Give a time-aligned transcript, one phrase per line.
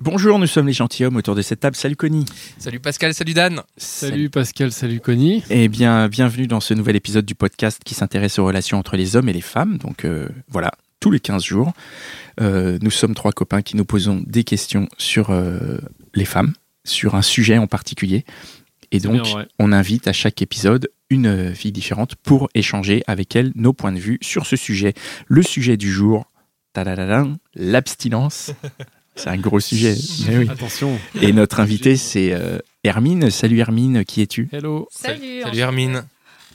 [0.00, 1.74] Bonjour, nous sommes les gentilshommes autour de cette table.
[1.74, 2.24] Salut Connie.
[2.58, 3.62] Salut Pascal, salut Dan.
[3.76, 5.42] Salut Pascal, salut Connie.
[5.50, 9.16] Eh bien, bienvenue dans ce nouvel épisode du podcast qui s'intéresse aux relations entre les
[9.16, 9.76] hommes et les femmes.
[9.78, 10.70] Donc euh, voilà,
[11.00, 11.72] tous les 15 jours,
[12.40, 15.78] euh, nous sommes trois copains qui nous posons des questions sur euh,
[16.14, 16.52] les femmes,
[16.84, 18.24] sur un sujet en particulier.
[18.92, 23.50] Et donc, bien on invite à chaque épisode une fille différente pour échanger avec elle
[23.56, 24.94] nos points de vue sur ce sujet.
[25.26, 26.28] Le sujet du jour,
[27.56, 28.52] l'abstinence.
[29.18, 29.96] C'est un gros sujet.
[30.28, 30.48] mais oui.
[30.48, 30.96] Attention.
[31.20, 33.30] Et notre invité, c'est euh, Hermine.
[33.30, 34.48] Salut Hermine, qui es-tu?
[34.52, 34.88] Hello.
[34.92, 35.58] Salut Salut.
[35.58, 36.04] Hermine.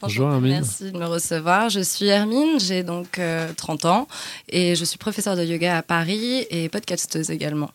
[0.01, 0.51] Bonjour, Hermine.
[0.53, 1.69] Merci de me recevoir.
[1.69, 4.07] Je suis Hermine, j'ai donc euh, 30 ans
[4.49, 7.71] et je suis professeure de yoga à Paris et podcasteuse également.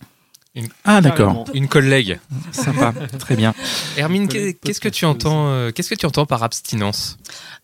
[0.85, 1.45] Ah d'accord.
[1.55, 2.19] Une collègue.
[2.53, 3.55] sympa, très bien.
[3.97, 7.17] Hermine, qu'est-ce que tu entends euh, Qu'est-ce que tu entends par abstinence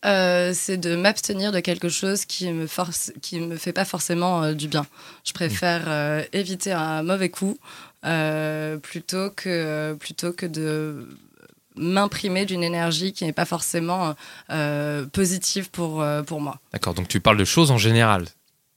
[0.07, 4.43] Euh, c'est de m'abstenir de quelque chose qui me force, qui me fait pas forcément
[4.45, 4.87] euh, du bien.
[5.25, 7.57] Je préfère euh, éviter un mauvais coup
[8.05, 11.09] euh, plutôt que plutôt que de
[11.77, 14.15] m'imprimer d'une énergie qui n'est pas forcément
[14.51, 16.61] euh, positive pour euh, pour moi.
[16.73, 18.27] D'accord, donc tu parles de choses en général.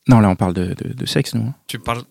[0.08, 1.48] Non, là on parle de, de- de sexe, nous.
[1.50, 1.54] hein.
[1.68, 2.02] Tu parles.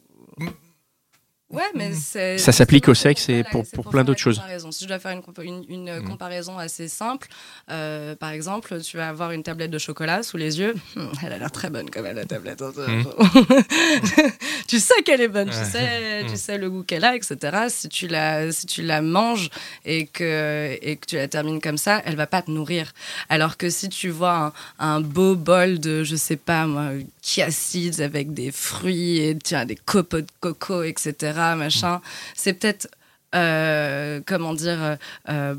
[1.49, 2.39] Ouais, mais c'est.
[2.39, 4.41] Ça s'applique au sexe et pour- c'est pour pour plein d'autres choses.
[4.73, 6.05] Si je dois faire une, compa- une- une Mm.
[6.09, 7.29] comparaison assez simple,
[7.71, 10.75] euh, par exemple, tu vas avoir une tablette de chocolat sous les yeux.
[10.97, 12.61] Hum, Elle a l'air très bonne quand même, la tablette.
[12.63, 13.05] hein, Mm.
[14.67, 16.27] tu sais qu'elle est bonne, tu, sais, Mm.
[16.31, 17.37] tu sais le goût qu'elle a, etc.
[17.69, 19.49] Si tu la, si tu la manges
[19.85, 22.93] et que, et que tu la termines comme ça, elle va pas te nourrir.
[23.29, 26.91] Alors que si tu vois un, un beau bol de, je sais pas moi,
[27.23, 32.01] chiacides avec des fruits et tiens, des copeaux de coco, etc., machin,
[32.35, 32.89] c'est peut-être,
[33.35, 34.97] euh, comment dire, euh,
[35.29, 35.55] euh,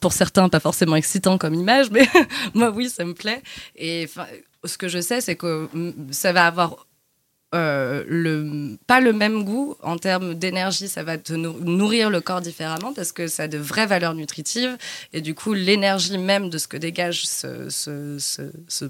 [0.00, 2.06] pour certains pas forcément excitant comme image, mais
[2.54, 3.42] moi oui, ça me plaît.
[3.76, 4.08] Et
[4.64, 6.86] ce que je sais, c'est que mm, ça va avoir
[7.52, 12.40] le, pas le même goût en termes d'énergie, ça va te nou- nourrir le corps
[12.40, 14.76] différemment parce que ça a de vraies valeurs nutritives
[15.12, 18.84] et du coup l'énergie même de ce que dégage ce, ce, ce- ce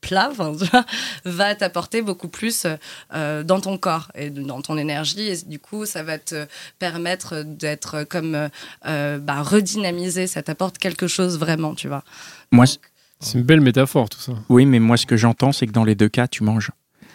[0.00, 0.84] plat enfin, tu vois,
[1.24, 2.66] va t'apporter beaucoup plus
[3.14, 6.46] euh, dans ton corps et dans ton énergie et du coup ça va te
[6.78, 8.48] permettre d'être comme euh,
[8.86, 12.04] euh, bah, redynamisé, ça t'apporte quelque chose vraiment, tu vois.
[12.50, 12.66] Moi,
[13.20, 14.32] C'est une belle métaphore tout ça.
[14.48, 16.70] oui, mais moi ce que j'entends, c'est que dans les deux cas, tu manges.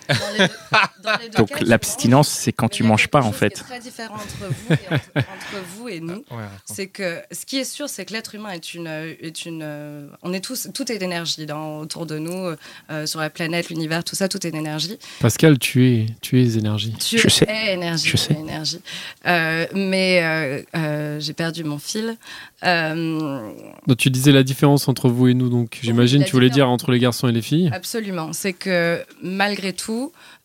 [0.09, 0.53] Dans les deux-
[1.03, 3.53] dans les deux Donc l'abstinence, c'est quand tu manges pas en fait.
[3.53, 6.23] qui est très différent entre vous et entre, entre vous et nous.
[6.65, 9.61] C'est que ce qui est sûr, c'est que l'être humain est une, est une.
[9.63, 12.55] euh, On est tous, tout est énergie dans, autour de nous,
[12.91, 14.97] euh, sur la planète, l'univers, tout ça, tout est énergie.
[15.19, 16.93] Pascal, tu es, tu es énergie.
[16.93, 17.45] Tu Je sais.
[17.49, 18.09] es énergie.
[18.09, 18.33] Je sais.
[18.33, 18.81] tu es énergie.
[19.27, 22.17] Euh, mais euh, euh, j'ai perdu mon fil.
[22.63, 23.51] Euh,
[23.87, 26.91] Donc tu disais la différence entre vous et nous, donc j'imagine tu voulais dire entre
[26.91, 27.69] les garçons et les filles.
[27.73, 28.33] Absolument.
[28.33, 29.94] C'est que malgré tout,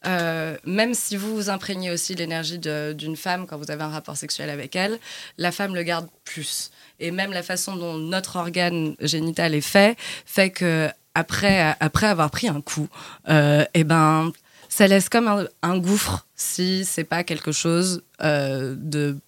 [0.07, 4.17] euh, même si vous vous imprégnez aussi l'énergie d'une femme quand vous avez un rapport
[4.17, 4.99] sexuel avec elle,
[5.39, 6.71] la femme le garde plus.
[6.99, 9.97] Et même la façon dont notre organe génital est fait,
[10.27, 12.89] fait que après, après avoir pris un coup,
[13.29, 14.33] euh, eh ben,
[14.69, 19.19] ça laisse comme un gouffre si c'est pas quelque chose euh, de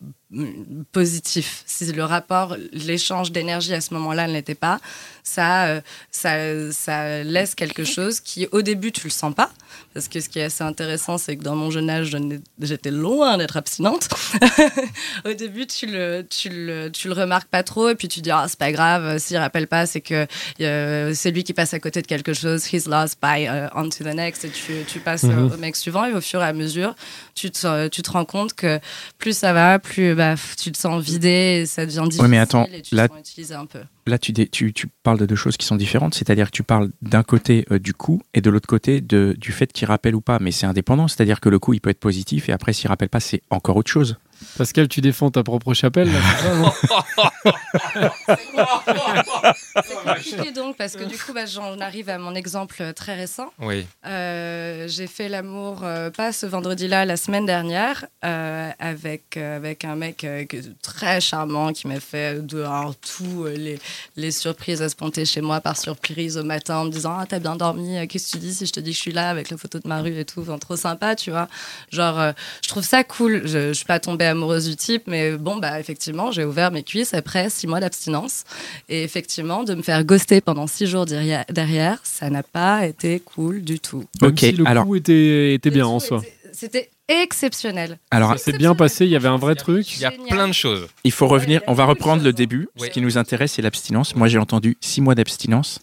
[0.92, 1.62] positif.
[1.66, 4.80] Si le rapport, l'échange d'énergie à ce moment-là ne l'était pas,
[5.22, 5.80] ça, euh,
[6.10, 9.50] ça, ça laisse quelque chose qui, au début, tu le sens pas.
[9.92, 12.16] Parce que ce qui est assez intéressant, c'est que dans mon jeune âge,
[12.60, 14.08] j'étais loin d'être abstinente.
[15.26, 18.30] au début, tu le, tu, le, tu le remarques pas trop, et puis tu dis,
[18.30, 20.26] ah, c'est pas grave, s'il rappelle pas, c'est que
[20.62, 23.90] euh, c'est lui qui passe à côté de quelque chose, he's lost by uh, on
[23.90, 25.52] to the next, et tu, tu passes euh, Mhm.
[25.52, 26.94] au mec suivant, et au fur et à mesure,
[27.34, 28.78] tu te, tu te rends compte que
[29.18, 32.38] plus ça va, plus bah, tu te sens vidé, et ça devient difficile, Ouais, mais
[32.38, 33.80] attends, et tu là- te sens utilisé un peu.
[34.06, 36.90] Là, tu, tu, tu parles de deux choses qui sont différentes, c'est-à-dire que tu parles
[37.02, 40.20] d'un côté euh, du coup et de l'autre côté de, du fait qu'il rappelle ou
[40.20, 42.88] pas, mais c'est indépendant, c'est-à-dire que le coup, il peut être positif et après, s'il
[42.88, 44.16] rappelle pas, c'est encore autre chose.
[44.56, 46.10] Pascal, tu défends ta propre chapelle.
[48.54, 49.54] là,
[49.84, 53.52] c'est compliqué donc parce que du coup, bah, j'en arrive à mon exemple très récent.
[53.58, 53.86] Oui.
[54.06, 59.84] Euh, j'ai fait l'amour euh, pas ce vendredi-là, la semaine dernière, euh, avec, euh, avec
[59.84, 60.44] un mec euh,
[60.82, 63.78] très charmant qui m'a fait de alors, tout euh, les,
[64.16, 67.26] les surprises à se pointer chez moi par surprise au matin en me disant ah
[67.28, 69.12] t'as bien dormi euh, qu'est-ce que tu dis si je te dis que je suis
[69.12, 71.48] là avec la photo de ma rue et tout Enfin, trop sympa tu vois
[71.90, 75.32] genre euh, je trouve ça cool je, je suis pas tombée amoureuse du type mais
[75.36, 78.44] bon bah effectivement j'ai ouvert mes cuisses après six mois d'abstinence
[78.88, 83.20] et effectivement de me faire ghoster pendant six jours derrière, derrière ça n'a pas été
[83.20, 86.18] cool du tout Même Ok, si le alors- coup était, était bien en soi.
[86.18, 87.98] était- C'était exceptionnel.
[88.10, 89.96] Alors, Ça s'est bien passé, il y avait un vrai truc.
[89.96, 90.86] Il y a plein de choses.
[91.02, 92.68] il faut revenir, on va reprendre le début.
[92.78, 92.86] Ouais.
[92.88, 94.14] Ce qui nous intéresse, c'est l'abstinence.
[94.14, 95.80] Moi, j'ai entendu six mois d'abstinence.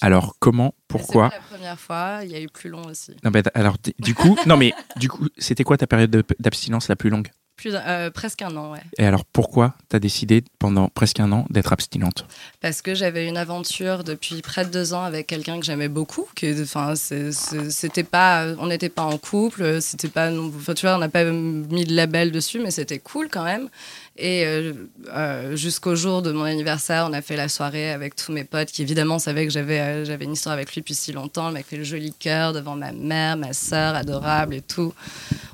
[0.00, 3.12] Alors, comment Pourquoi C'est pas la première fois, il y a eu plus long aussi.
[3.22, 6.88] Non, mais alors, du coup, non, mais du coup, c'était quoi ta période de- d'abstinence
[6.88, 7.28] la plus longue?
[7.56, 8.82] Plus, euh, presque un an, ouais.
[8.98, 12.26] Et alors, pourquoi t'as décidé pendant presque un an d'être abstinente?
[12.60, 16.26] Parce que j'avais une aventure depuis près de deux ans avec quelqu'un que j'aimais beaucoup.
[16.34, 21.08] Qui, enfin, c'était pas, on n'était pas en couple, c'était pas, tu vois, on n'a
[21.08, 23.68] pas mis de label dessus, mais c'était cool quand même.
[24.16, 24.72] Et euh,
[25.08, 28.70] euh, jusqu'au jour de mon anniversaire, on a fait la soirée avec tous mes potes
[28.70, 31.48] qui évidemment savaient que j'avais euh, une histoire avec lui depuis si longtemps.
[31.48, 34.94] Le mec fait le joli cœur devant ma mère, ma sœur, adorable et tout.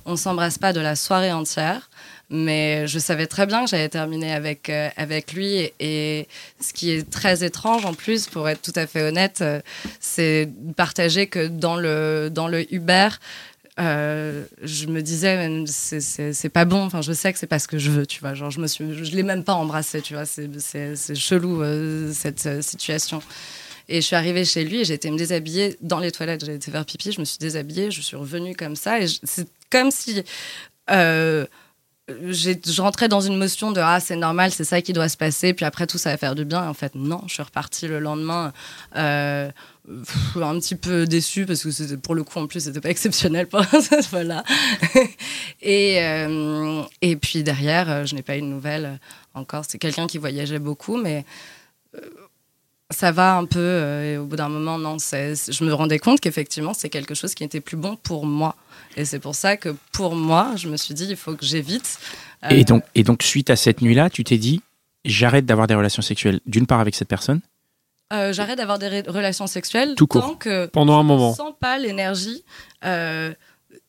[0.05, 1.89] On s'embrasse pas de la soirée entière.
[2.33, 5.73] Mais je savais très bien que j'allais terminer avec, avec lui.
[5.81, 6.29] Et,
[6.61, 9.43] ce qui est très étrange en plus, pour être tout à fait honnête,
[9.99, 13.09] c'est partager que dans le, dans le Uber,
[13.81, 16.83] euh, je me disais, c'est- pas bon.
[16.85, 18.35] Enfin, je sais que c'est pas ce que je veux, tu vois.
[18.35, 20.27] Genre, je me l'ai même pas embrassé, tu vois.
[20.27, 23.23] C'est- chelou euh, cette euh, situation.
[23.89, 26.45] Et je suis arrivée chez lui et j'ai été me déshabiller dans les toilettes.
[26.45, 29.01] J'ai été faire pipi, je me suis déshabillée, je suis revenue comme ça.
[29.01, 30.23] Et c'est comme si
[30.89, 35.55] je rentrais dans une motion de ah c'est normal, c'est ça qui doit se passer,
[35.55, 36.69] puis après tout ça va faire du bien.
[36.69, 38.53] En fait non, je suis repartie le lendemain
[39.89, 43.65] un petit peu déçue parce que pour le coup en plus c'était pas exceptionnel pour
[43.65, 44.45] cette fois-là.
[45.63, 48.99] et euh, et puis derrière, euh, je n'ai pas eu de nouvelles
[49.35, 49.65] encore.
[49.69, 51.25] C'est quelqu'un qui voyageait beaucoup, mais
[51.97, 52.01] euh,
[52.91, 54.03] ça va un peu.
[54.05, 57.35] et au bout d'un moment, non, c'est- je me rendais compte qu'effectivement, c'est quelque chose
[57.35, 58.57] qui était plus bon pour moi.
[58.97, 61.99] Et c'est pour ça que pour moi, je me suis dit, il faut que j'évite.
[62.51, 64.61] Et, donc, et donc, suite à cette nuit-là, tu t'es dit,
[65.05, 67.41] j'arrête d'avoir des relations sexuelles, d'une part avec cette personne,
[68.13, 70.23] euh, j'arrête d'avoir des relations sexuelles Tout court.
[70.23, 71.31] tant que Pendant un moment.
[71.31, 72.45] ne sens pas l'énergie
[72.85, 73.33] euh,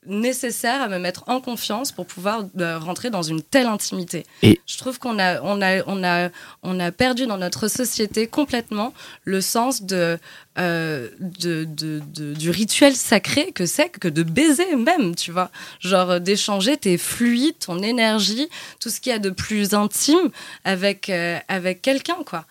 [0.08, 4.26] nécessaire à me mettre en confiance pour pouvoir euh, rentrer dans une telle intimité.
[4.42, 6.30] Et- je trouve qu'on a, on a, on a,
[6.64, 8.94] on a perdu dans notre société complètement
[9.26, 10.18] le sens de,
[10.58, 15.52] euh, de, de- de- du rituel sacré que c'est que de baiser même, tu vois.
[15.80, 20.32] Genre d'échanger tes fluides, ton énergie, tout ce qu'il y a de plus intime
[20.64, 22.46] avec, euh, avec quelqu'un, quoi.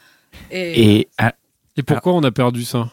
[0.53, 1.09] Et, et
[1.81, 2.91] Et pourquoi on a perdu ça?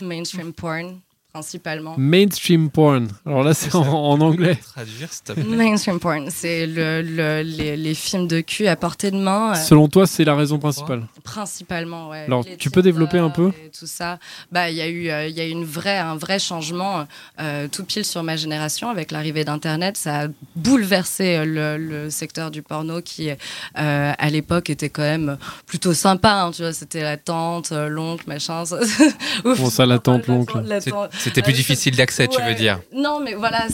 [0.00, 1.02] Mainstream porn,
[1.42, 1.94] principalement.
[1.96, 3.08] Mainstream porn.
[3.24, 4.56] Alors là, c'est en, en anglais.
[4.56, 5.44] Traduire, s'il te plaît.
[5.44, 9.54] Mainstream porn, c'est le, le- les, les films de cul à portée de main, euh,
[9.54, 11.06] Selon toi, c'est la raison principale.
[11.22, 12.08] principalement.
[12.08, 14.18] Ouais, Alors, Les tu peux développer un peu et Tout ça.
[14.50, 17.06] Bah, il y a eu, euh, il y a eu une vraie, un vrai changement
[17.40, 19.96] euh, tout pile sur ma génération avec l'arrivée d'Internet.
[19.96, 20.26] Ça a
[20.56, 23.34] bouleversé euh, le, le secteur du porno qui, euh,
[24.18, 26.32] à l'époque, était quand même plutôt sympa.
[26.42, 28.64] hein, tu vois, c'était la tante, euh, l'oncle, machin.
[28.64, 28.80] ça-
[29.44, 30.58] Ouf, ça, la tante, l'oncle
[31.28, 32.80] C'était plus difficile d'accès, tu veux dire.
[32.92, 33.66] Non, mais voilà,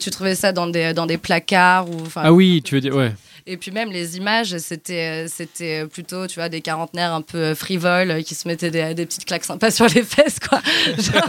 [0.00, 1.88] tu trouvais ça dans des, dans des placards.
[1.88, 3.12] Ou, Ah oui, tu veux dire, ouais.
[3.50, 7.38] Et puis même les images, c'était euh, c'était plutôt, tu vois, des quarantenaires un peu
[7.38, 10.60] euh, frivoles euh, qui se mettaient des, des petites claques sympas sur les fesses, quoi.
[10.98, 11.28] Genre-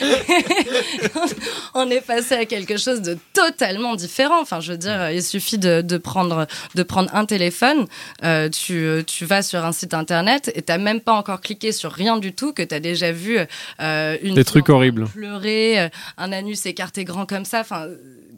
[1.74, 4.40] On est passé à quelque chose de totalement différent.
[4.40, 7.86] Enfin, je veux dire, il suffit de, de prendre, de prendre un téléphone,
[8.24, 11.92] euh, tu, tu vas sur un site internet et t'as même pas encore cliqué sur
[11.92, 13.38] rien du tout que t'as déjà vu
[13.80, 15.06] euh, une Des trucs horribles.
[15.06, 17.60] pleurer, un anus écarté grand comme ça.
[17.60, 17.86] Enfin,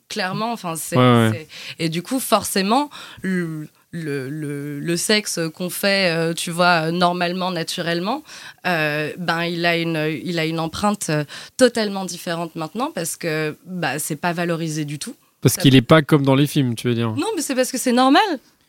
[0.09, 1.31] clairement, enfin, c'est Ouais, ouais.
[1.79, 2.91] c'est- et du coup, forcément,
[3.23, 8.23] le, le, le- le sexe qu'on fait, euh, tu vois, normalement, naturellement,
[8.67, 11.25] euh, ben, il a une, il a une empreinte euh,
[11.57, 15.15] totalement différente maintenant parce que bah, c'est pas valorisé du tout.
[15.41, 17.13] Parce qu'il est pas comme dans les films, tu veux dire.
[17.13, 18.23] Non, mais c'est parce que c'est normal.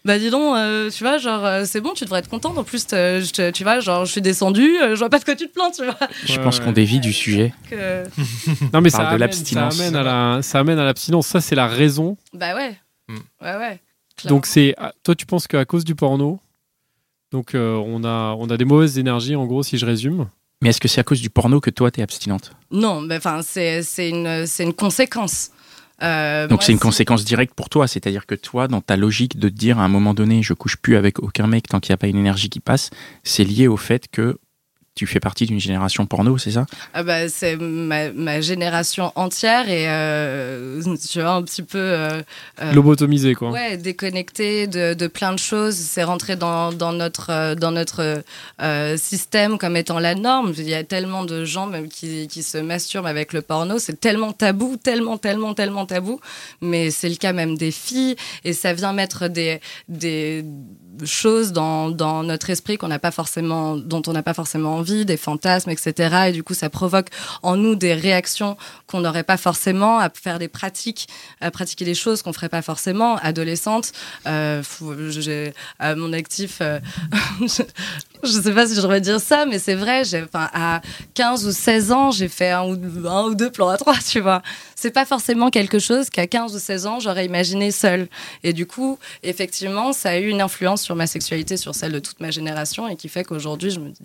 [0.09, 2.57] Bah dis donc, euh, tu vois, genre, euh, c'est bon, tu devrais être contente.
[2.57, 5.19] En plus, te- je te- tu vois, genre, je suis descendue, euh, je vois pas
[5.19, 5.95] de quoi tu te plains, tu vois.
[6.25, 6.65] je pense ouais.
[6.65, 7.53] qu'on dévie du sujet.
[7.69, 8.03] Que-
[8.73, 9.79] Non, mais ça de amène, ça l'abstinence.
[9.79, 11.27] amène à la, ça amène à l'abstinence.
[11.27, 12.17] Ça, c'est la raison.
[12.33, 12.75] Bah ouais.
[13.07, 13.17] Hmm.
[13.39, 13.79] Ouais, ouais.
[14.17, 14.37] clairement.
[14.37, 16.39] Donc c'est, ah, toi, tu penses qu'à cause du porno,
[17.31, 20.25] donc euh, on a, on a des mauvaises énergies, en gros, si je résume.
[20.63, 22.51] Mais est-ce que c'est à cause du porno que toi, t'es abstinente?
[22.71, 25.51] Non, mais enfin, c'est c'est une, c'est une conséquence.
[26.01, 29.49] Euh, Donc c'est une conséquence directe pour toi, c'est-à-dire que toi, dans ta logique de
[29.49, 31.95] te dire à un moment donné, je couche plus avec aucun mec tant qu'il n'y
[31.95, 32.89] a pas une énergie qui passe,
[33.23, 34.37] c'est lié au fait que
[34.99, 36.65] tu fais partie d'une génération porno, c'est ça?
[36.93, 42.21] Ah bah, c'est ma, ma génération entière et euh, tu vois un petit peu euh,
[42.61, 43.49] euh, Lobotomisé, quoi.
[43.51, 45.75] ouais déconnecté de, de plein de choses.
[45.75, 48.23] C'est rentré dans, dans notre dans notre
[48.61, 50.53] euh, système comme étant la norme.
[50.57, 53.79] Il y a tellement de gens même qui, qui se masturbent avec le porno.
[53.79, 56.19] C'est tellement tabou, tellement tellement tellement tabou.
[56.59, 60.43] Mais c'est le cas même des filles et ça vient mettre des des
[61.05, 65.05] choses dans, dans notre esprit qu'on n'a pas forcément, dont on n'a pas forcément envie,
[65.05, 66.27] des fantasmes, etc.
[66.29, 67.07] Et du coup, ça provoque
[67.43, 71.07] en nous des réactions qu'on n'aurait pas forcément à faire des pratiques,
[71.41, 73.17] à pratiquer des choses qu'on ferait pas forcément.
[73.17, 73.91] Adolescente,
[74.27, 74.61] euh,
[75.79, 76.79] à mon actif, euh,
[77.41, 80.03] je, sais pas si je devrais dire ça, mais c'est vrai.
[80.03, 80.81] J'ai, à
[81.13, 84.19] 15 ou 16 ans, j'ai fait un ou, un ou deux plans à trois, tu
[84.19, 84.41] vois.
[84.75, 88.07] C'est pas forcément quelque chose qu'à 15 ou 16 ans, j'aurais imaginé seul.
[88.43, 91.99] Et du coup, effectivement, ça a eu une influence sur ma sexualité, sur celle de
[91.99, 94.01] toute ma génération, et qui fait qu'aujourd'hui, je me dis.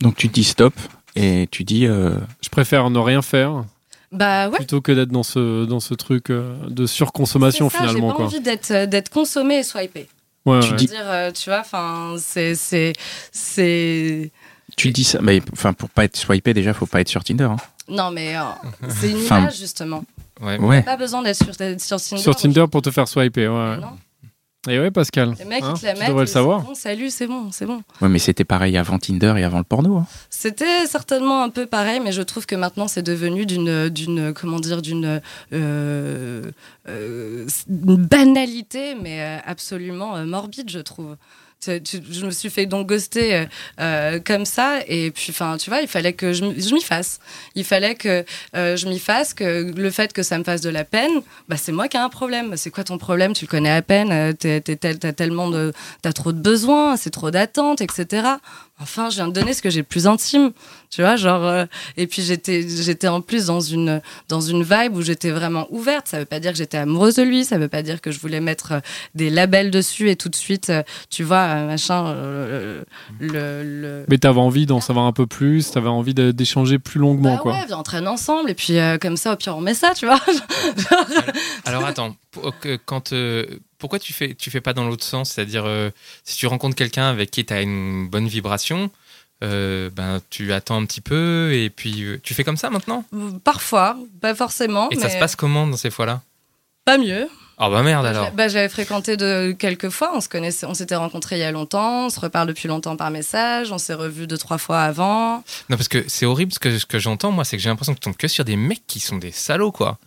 [0.00, 0.74] Donc tu te dis stop
[1.14, 3.64] et tu dis euh, Je préfère ne rien faire
[4.10, 4.56] Bah ouais.
[4.56, 8.16] plutôt que d'être dans ce, dans ce truc euh, de surconsommation, ça, finalement, J'ai pas
[8.16, 8.24] quoi.
[8.24, 10.08] envie d'être, euh, d'être consommé et swipé.
[10.46, 10.76] Ouais, Tu ouais.
[10.76, 12.92] dis- dire, tu vois, enfin, c'est, c'est,
[13.30, 14.32] c'est.
[14.76, 17.44] tu dis ça mais enfin pour pas être swipé déjà, faut pas être sur Tinder
[17.44, 17.56] hein.
[17.88, 18.40] Non, mais euh,
[18.88, 20.02] c'est une image justement.
[20.40, 20.58] Ouais.
[20.58, 20.82] Ouais.
[20.82, 22.20] Pas besoin d'être sur, d'être sur Tinder.
[22.22, 23.76] Sur Tinder pour te faire swiper, ouais.
[23.76, 23.96] Non.
[24.68, 25.34] Et ouais, Pascal.
[25.38, 26.08] Les mecs, hein, ils te la tu mettent.
[26.08, 26.62] devrais le savoir.
[26.62, 27.82] Bon, salut, c'est bon, c'est bon.
[28.00, 29.96] Ouais, mais c'était pareil avant Tinder et avant le porno.
[29.98, 30.06] hein.
[30.30, 34.60] C'était certainement un peu pareil, mais je trouve que maintenant c'est devenu d'une, d'une, comment
[34.60, 35.20] dire, d'une
[35.52, 36.42] euh,
[36.88, 41.16] euh, banalité, mais euh, absolument morbide, je trouve.
[41.64, 43.44] Je me suis fait donc ghoster euh,
[43.80, 47.18] euh, comme ça, et puis, enfin, tu vois, il fallait que je, m'y fasse.
[47.56, 48.24] Il fallait que
[48.54, 51.10] euh, je m'y fasse, que le fait que ça me fasse de la peine,
[51.48, 52.56] bah, c'est moi qui ai un problème.
[52.56, 53.32] C'est quoi ton problème?
[53.32, 57.30] Tu le connais à peine, euh, t'as tellement de, t'as trop de besoins, c'est trop
[57.32, 58.22] d'attentes, etc.
[58.80, 60.52] Enfin, je viens de donner ce que j'ai de plus intime,
[60.88, 61.44] tu vois, genre.
[61.44, 61.64] euh,
[61.96, 66.06] et puis j'étais, j'étais en plus dans une dans une vibe où j'étais vraiment ouverte.
[66.06, 68.20] Ça veut pas dire que j'étais amoureuse de lui, ça veut pas dire que je
[68.20, 68.80] voulais mettre euh,
[69.16, 72.84] des labels dessus et tout de suite, euh, tu vois, euh, machin, euh,
[73.18, 77.00] le, le, Mais t'avais envie d'en savoir un peu plus, t'avais envie de- d'échanger plus
[77.00, 77.52] longuement, bah quoi.
[77.54, 80.06] ouais, on traîne ensemble et puis euh, comme ça, au pire, on met ça, tu
[80.06, 80.20] vois.
[81.64, 83.44] Alors attends, pour- que- quand, euh,
[83.78, 85.30] pourquoi tu fais, tu fais pas dans l'autre sens?
[85.30, 85.90] C'est-à-dire, euh,
[86.24, 88.90] si tu rencontres quelqu'un avec qui tu as une bonne vibration,
[89.44, 93.04] euh, ben, tu attends un petit peu et puis euh, tu fais comme ça maintenant?
[93.44, 96.22] Parfois, pas forcément, Et mais ça se passe comment dans ces fois-là?
[96.84, 97.28] Pas mieux.
[97.60, 100.74] Ah bah merde Bah, alors bah, J'avais fréquenté de quelques fois, on se connaissait, on
[100.74, 103.94] s'était rencontrés il y a longtemps, on se reparle depuis longtemps par message, on s'est
[103.94, 105.38] revus deux, trois fois avant.
[105.68, 107.94] Non, parce que c'est horrible ce que, ce que j'entends, moi, c'est que j'ai l'impression
[107.94, 109.98] que tu tombes que sur des mecs qui sont des salauds, quoi.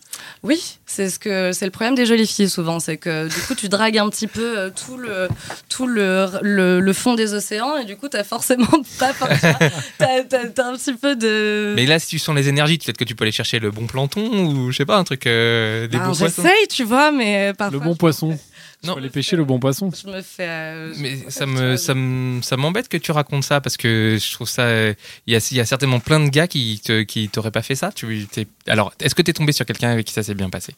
[0.42, 3.54] Oui, c'est ce que c'est le problème des jolies filles souvent, c'est que du coup
[3.54, 5.28] tu dragues un petit peu euh, tout le
[5.68, 8.66] tout le, le, le fond des océans et du coup t'as forcément
[8.98, 9.58] pas forcément
[9.98, 13.14] t'as, un petit peu de Mais là, si tu sens les énergies, peut-être que tu
[13.14, 16.08] peux aller chercher le bon planton ou, je sais pas, un truc, euh, des Ben,
[16.08, 16.42] beaux poissons.
[16.42, 18.38] j'essaye, tu vois, mais euh, parfois Le bon poisson.
[18.84, 19.90] Non, aller pêcher le bon poisson.
[19.90, 20.48] Je me fais.
[20.48, 23.76] euh, je Mais me ça me, ça me, ça m'embête que tu racontes ça parce
[23.76, 24.62] que je trouve ça.
[24.62, 24.94] euh,
[25.26, 27.62] Il y a, il y a certainement plein de gars qui, te, qui t'auraient pas
[27.62, 27.92] fait ça.
[27.92, 30.50] Tu, t'es- alors, est-ce que tu es tombé sur quelqu'un avec qui ça s'est bien
[30.50, 30.74] passé?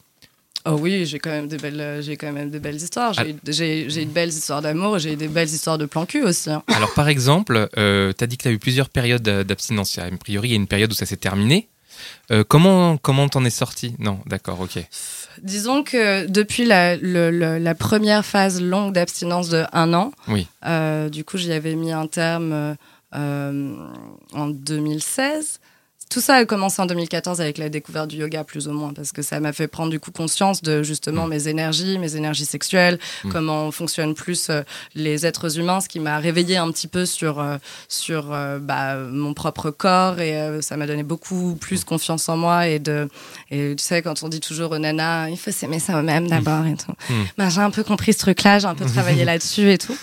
[0.67, 3.13] Oh oui, j'ai quand même des belles, euh, j'ai quand même des belles histoires.
[3.13, 3.27] J'ai, Ah.
[3.27, 6.23] eu- j'ai, j'ai de belles histoires d'amour, j'ai eu des belles histoires de plan cul
[6.23, 6.49] aussi.
[6.49, 6.63] hein.
[6.69, 9.97] Alors, par exemple, euh, tu as dit que tu as eu plusieurs périodes d'abstinence.
[9.99, 11.67] A priori, il y a une période où ça s'est terminé.
[12.31, 13.95] Euh, comment comment t'en es sorti?
[13.99, 14.79] Non, d'accord, ok.
[15.41, 20.47] Disons que depuis la, le- le- la première phase longue d'abstinence de un an, Oui.
[20.65, 22.73] euh, du coup j'y avais mis un terme euh,
[23.15, 23.75] euh,
[24.33, 25.59] en 2016.
[26.09, 29.11] Tout ça a commencé en 2014 avec la découverte du yoga, plus ou moins, parce
[29.11, 31.29] que ça m'a fait prendre du coup conscience de justement Mm.
[31.29, 33.31] mes énergies, mes énergies sexuelles, Mm.
[33.31, 34.61] comment fonctionnent plus euh,
[34.93, 37.57] les êtres humains, ce qui m'a réveillé un petit peu sur, euh,
[37.89, 42.67] sur euh, bah, mon propre corps et ça m'a donné beaucoup plus confiance en moi.
[42.67, 43.09] Et, de,
[43.51, 46.75] et tu sais, quand on dit toujours aux nanas, il faut s'aimer soi-même d'abord et
[46.75, 46.93] tout.
[47.09, 47.23] Mm.
[47.37, 49.97] Ben, j'ai un peu compris ce truc-là, j'ai un peu travaillé là-dessus et tout.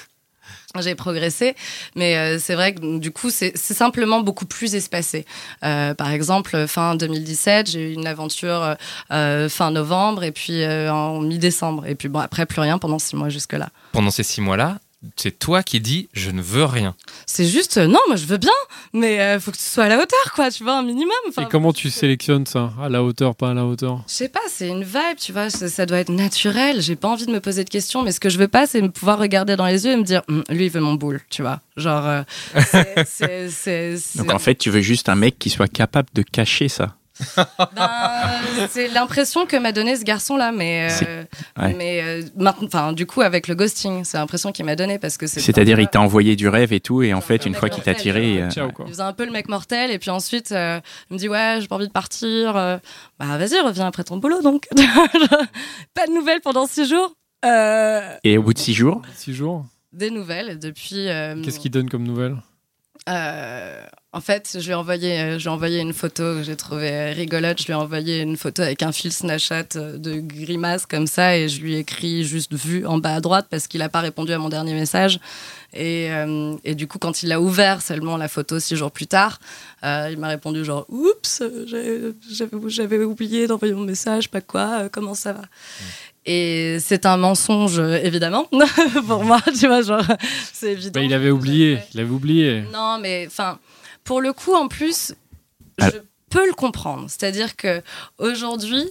[0.81, 1.55] J'ai progressé,
[1.97, 5.27] mais euh, c'est vrai que du coup, c'est simplement beaucoup plus espacé.
[5.65, 8.75] Euh, par exemple, fin 2017, j'ai eu une aventure euh,
[9.11, 11.87] euh, fin novembre et puis euh, en mi-décembre.
[11.87, 13.69] Et puis bon, après, plus rien pendant six mois jusque-là.
[13.93, 14.79] Pendant ces six mois-là,
[15.17, 16.95] c'est toi qui dis je ne veux rien.
[17.27, 18.51] C'est juste, euh, non, moi je veux bien,
[18.93, 21.13] mais euh, faut que tu sois à la hauteur, quoi, tu vois, un minimum.
[21.41, 22.73] Et comment tu sélectionnes ça?
[22.81, 24.03] À la hauteur, pas à la hauteur?
[24.09, 26.81] Je sais pas, c'est une vibe, tu vois, ça, ça doit être naturel.
[26.81, 28.81] J'ai pas envie de me poser de questions, mais ce que je veux pas, c'est
[28.83, 31.21] me pouvoir regarder dans les yeux et me dire, Hum, lui, il veut mon boule,
[31.31, 31.61] tu vois.
[31.77, 32.23] Genre, euh,
[32.71, 36.09] c'est- c'est- c'est- c'est- Donc en fait, tu veux juste un mec qui soit capable
[36.15, 36.97] de cacher ça.
[37.75, 41.25] Ben, c'est l'impression que m'a donné ce garçon-là, mais, euh,
[41.61, 41.75] ouais.
[41.75, 45.17] mais euh, maintenant, enfin, du coup, avec le ghosting, c'est l'impression qu'il m'a donné parce
[45.17, 45.41] que c'est.
[45.41, 47.83] C'est-à-dire, il t'a envoyé du rêve et tout, et en fait, un une fois qu'il
[47.83, 48.43] t'a tiré.
[48.43, 48.49] Euh.
[48.87, 51.59] Il faisait un peu le mec mortel, et puis ensuite, euh, il me dit Ouais,
[51.61, 52.57] j'ai pas envie de partir.
[52.57, 52.79] euh,
[53.19, 54.67] bah, vas-y, reviens après ton boulot donc.
[55.95, 57.15] pas de nouvelles pendant six jours.
[57.45, 59.67] Euh, Et au bout de six jours, Six jours.
[59.93, 61.09] des nouvelles depuis.
[61.09, 62.37] euh, Qu'est-ce qu'il donne comme nouvelle
[63.09, 66.43] Euh, en fait, je lui ai envoyé, euh, je lui ai envoyé une photo que
[66.45, 67.61] j'ai trouvée rigolote.
[67.61, 71.37] Je lui ai envoyé une photo avec un fil Snapchat euh, de grimace comme ça
[71.37, 74.01] et je lui ai écrit juste vu en bas à droite parce qu'il n'a pas
[74.01, 75.19] répondu à mon dernier message.
[75.75, 76.11] Et,
[76.75, 79.41] du coup, quand il a ouvert seulement la photo six jours plus tard,
[79.83, 82.13] il m'a répondu genre oups, j'ai-
[82.69, 85.43] j'avais oublié d'envoyer mon message, pas quoi, comment ça va?
[86.25, 88.47] Et c'est un mensonge euh, évidemment
[89.09, 90.05] pour moi, tu vois, genre
[90.53, 91.01] c'est évident.
[91.01, 91.79] Bah, Il avait oublié.
[91.95, 92.63] Il avait oublié.
[92.73, 93.59] Non, mais enfin,
[94.05, 95.15] pour le coup, en plus,
[95.81, 95.91] Ah.
[95.91, 95.99] je
[96.31, 97.07] peux le comprendre.
[97.09, 97.83] C'est-à-dire que
[98.19, 98.89] aujourd'hui,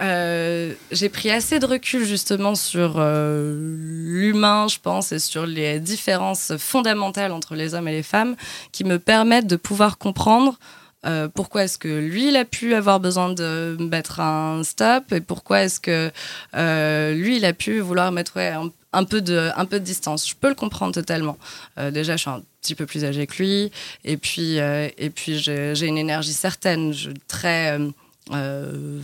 [0.00, 5.80] euh, j'ai pris assez de recul justement sur euh, l'humain, je pense, et sur les
[5.80, 8.36] différences fondamentales entre les hommes et les femmes,
[8.72, 10.58] qui me permettent de pouvoir comprendre.
[11.04, 15.20] Euh, pourquoi est-ce que lui, il a pu avoir besoin de mettre un stop et
[15.20, 16.10] pourquoi est-ce que
[16.54, 18.52] euh, lui, il a pu vouloir mettre ouais,
[18.92, 20.28] un, peu de, un peu de distance?
[20.28, 21.38] Je peux le comprendre totalement.
[21.78, 23.72] Euh, déjà, je suis un petit peu plus âgée que lui.
[24.04, 27.90] Et puis, euh, et puis j'ai une énergie certaine, je, très euh,
[28.32, 29.00] euh,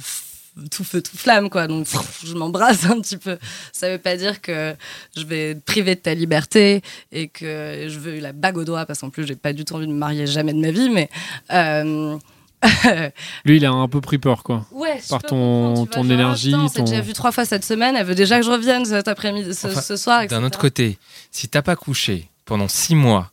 [0.70, 1.66] tout feu, tout flamme, quoi.
[1.66, 1.86] Donc,
[2.24, 3.38] je m'embrasse un petit peu.
[3.72, 4.74] Ça veut pas dire que
[5.16, 8.86] je vais te priver de ta liberté et que je veux la bague au doigt,
[8.86, 10.90] parce qu'en plus, j'ai pas du tout envie de me marier jamais de ma vie,
[10.90, 11.08] mais.
[11.52, 12.16] euh,
[13.44, 14.66] Lui, il a un peu pris peur, quoi.
[14.72, 17.94] Ouais, Par ton- ton vois, genre, énergie, s'est ton- déjà vu trois fois cette semaine.
[17.96, 20.26] Elle veut déjà que je revienne cet après-midi, ce, Enfin, ce soir.
[20.26, 20.98] D'un autre côté,
[21.30, 23.30] si t'as pas couché pendant six mois,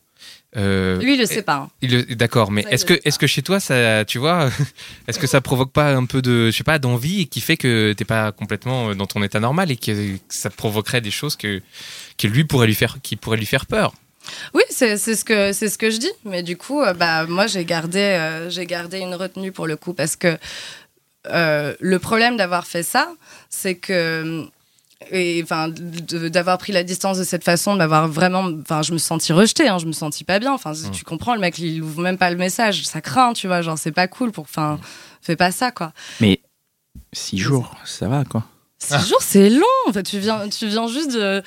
[0.58, 1.68] euh, Lui, il le sait pas.
[1.84, 1.88] hein.
[2.12, 4.50] D'accord, mais est-ce que, est-ce que chez toi, ça, tu vois,
[5.08, 7.58] est-ce que ça provoque pas un peu de, je sais pas, d'envie et qui fait
[7.58, 11.12] que t'es pas complètement euh, dans ton état normal et que, que ça provoquerait des
[11.12, 11.62] choses que,
[12.18, 13.94] que lui pourrait lui faire, qui pourrait lui faire peur?
[14.56, 16.12] Oui, c'est c'est ce que c'est ce que je dis.
[16.24, 19.76] Mais du coup, euh, bah moi j'ai gardé euh, j'ai gardé une retenue pour le
[19.76, 20.38] coup parce que
[21.28, 23.08] euh, le problème d'avoir fait ça,
[23.50, 24.46] c'est que
[25.12, 28.98] et enfin d'avoir pris la distance de cette façon, de m'avoir vraiment, enfin je me
[28.98, 30.54] suis sentie rejetée, hein, je me sentis pas bien.
[30.54, 30.92] Enfin Mm.
[30.92, 33.78] tu comprends, le mec il ouvre même pas le message, ça craint, tu vois, genre
[33.78, 34.80] c'est pas cool pour, enfin
[35.22, 35.92] fais pas ça quoi.
[36.20, 36.42] mais
[37.14, 38.44] six jours, ça va quoi.
[38.78, 39.64] Six jours, c'est long.
[39.88, 41.42] En fait, tu viens, tu viens juste de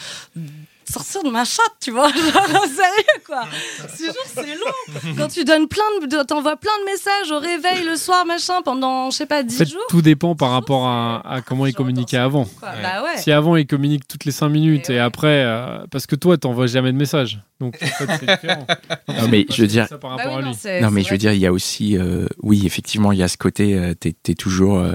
[0.91, 2.09] sortir de ma chatte, tu vois.
[2.13, 3.43] Genre, sérieux, quoi.
[3.95, 5.15] Six jours, c'est long.
[5.17, 9.11] Quand tu donnes plein de, t'envoies plein de messages au réveil le soir, machin, pendant,
[9.11, 9.83] je sais pas, En dix fait, jours.
[9.89, 12.45] tout dépend par rapport à, à comment il Genre, communiquait avant.
[12.45, 12.69] quoi.
[12.71, 12.83] Ouais.
[12.83, 13.19] Bah ouais.
[13.19, 15.01] Si avant il communique toutes les 5 minutes Et et, ouais.
[15.03, 18.67] après, euh, parce que toi t'envoies jamais de message, donc en fait c'est différent.
[19.09, 21.33] Non, mais je veux dire, par Bah oui, non, c'est- mais c'est je veux dire,
[21.33, 24.35] il y a aussi, euh, oui, effectivement, il y a ce côté, euh, t'es t'es
[24.35, 24.95] toujours, euh,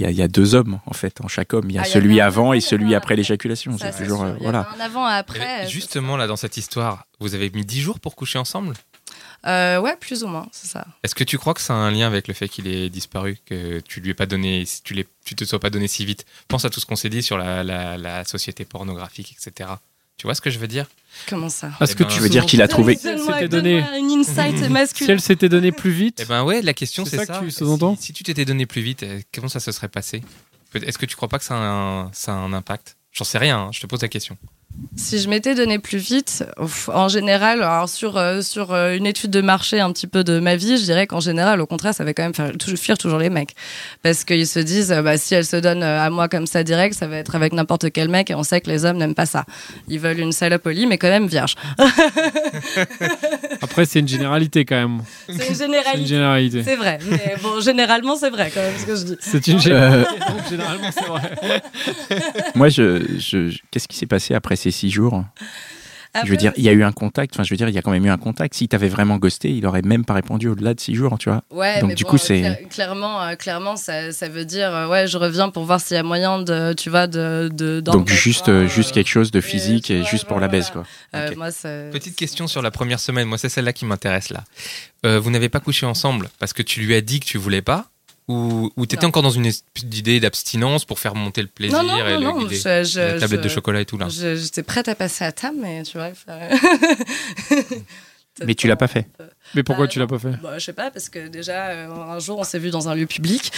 [0.00, 1.68] il y, a, il y a deux hommes en fait en chaque homme.
[1.70, 3.76] Il y a Ah, y celui avant et celui après l'éjaculation.
[3.78, 4.66] C'est toujours, euh, voilà.
[4.76, 5.38] Un avant, un après.
[5.38, 8.74] Et c'est Justement, là, dans cette histoire, vous avez mis dix jours pour coucher ensemble?
[9.46, 10.86] Euh, ouais, plus ou moins, c'est ça.
[11.02, 13.38] Est-ce que tu crois que ça a un lien avec le fait qu'il est disparu,
[13.46, 16.26] que tu lui ai pas donné, si tu, tu te sois pas donné si vite?
[16.48, 19.70] Pense à tout ce qu'on s'est dit sur la, la- la société pornographique, etc.
[20.16, 20.86] Tu vois ce que je veux dire?
[21.28, 23.84] Comment ça Parce Eh que ben, tu veux dire qu'il a trouvé- donne-moi donné.
[23.98, 25.10] une insight Si masculine.
[25.12, 27.38] elle s'était donnée plus vite, Eh ben ouais, la question C'est ça ça.
[27.40, 30.22] que tu si, si tu t'étais donné plus vite, euh, comment ça se serait passé
[30.74, 32.96] Est-ce que tu crois pas que ça a un, ça a un impact?
[33.12, 34.36] J'en sais rien, hein, je te pose la question.
[34.96, 36.44] Si je m'étais donné plus vite,
[36.88, 40.38] en général, alors sur, euh, sur euh, une étude de marché un petit peu de
[40.40, 42.98] ma vie, je dirais qu'en général, au contraire, ça va quand même faire toujours, fuir
[42.98, 43.54] toujours les mecs.
[44.02, 46.94] Parce qu'ils se disent, euh, bah, si elle se donne à moi comme ça direct,
[46.94, 49.26] ça va être avec n'importe quel mec et on sait que les hommes n'aiment pas
[49.26, 49.44] ça.
[49.88, 51.54] Ils veulent une salope au lit, mais quand même vierge.
[53.62, 55.02] après c'est une généralité quand même.
[55.28, 56.62] C'est une généralité.
[56.64, 56.98] C'est vrai.
[57.10, 59.16] Mais bon, généralement, c'est vrai quand même ce que je dis.
[59.20, 60.10] C'est une généralité.
[60.28, 61.62] donc généralement c'est vrai.
[62.54, 65.24] moi, je, je- je- qu'est-ce qui s'est passé après ces six jours
[66.24, 67.34] Je veux dire, il y a eu un contact.
[67.36, 68.54] Enfin, je veux dire, il y a quand même eu un contact.
[68.56, 71.44] S'il t'avait vraiment ghosté, il aurait même pas répondu au-delà de six jours, tu vois.
[71.52, 74.74] Ouais, Donc, mais du bon, coup, c'est- cla- clairement, euh, clairement, ça, ça veut dire,
[74.74, 77.78] euh, ouais, je reviens pour voir s'il y a moyen de, tu vois, de, de
[77.80, 80.82] Donc juste, euh, juste quelque chose de physique et vois, juste pour la baisse, quoi.
[81.14, 81.50] euh, moi,
[81.92, 84.42] Petite question sur la première semaine, moi c'est celle-là qui m'intéresse là.
[85.06, 87.62] Euh, vous n'avez pas couché ensemble parce que tu lui as dit que tu voulais
[87.62, 87.86] pas
[88.30, 89.50] ou, ou t'étais encore dans une
[89.82, 93.18] d'idée d'abstinence pour faire monter le plaisir Non, non, et non, le- je- je- la
[93.20, 94.08] tablette je- de chocolat et tout là.
[94.08, 96.10] J'étais prête à passer à table, mais tu vois,
[98.46, 99.06] Mais tu l'as pas fait.
[99.54, 101.90] Mais pourquoi Bah, tu l'as pas fait Bah, je sais pas, parce que déjà, euh,
[101.90, 103.52] un jour, on s'est vu dans un lieu public.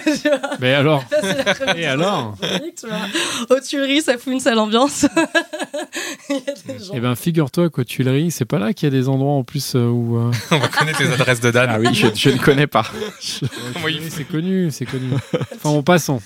[0.60, 1.04] Mais alors
[1.76, 3.56] Et alors lieu public, tu vois.
[3.56, 5.06] Aux Tuileries, ça fout une sale ambiance.
[6.30, 6.92] Il y a des gens.
[6.94, 9.74] Eh ben, figure-toi qu'aux Tuileries, c'est pas là qu'il y a des endroits en plus
[9.76, 10.16] euh, où.
[10.18, 11.68] euh, On va connaître les adresses de Dan.
[11.70, 12.86] Ah oui, je, je ne connais pas.
[13.20, 15.12] C'est connu, c'est connu.
[15.54, 16.20] Enfin, en passant.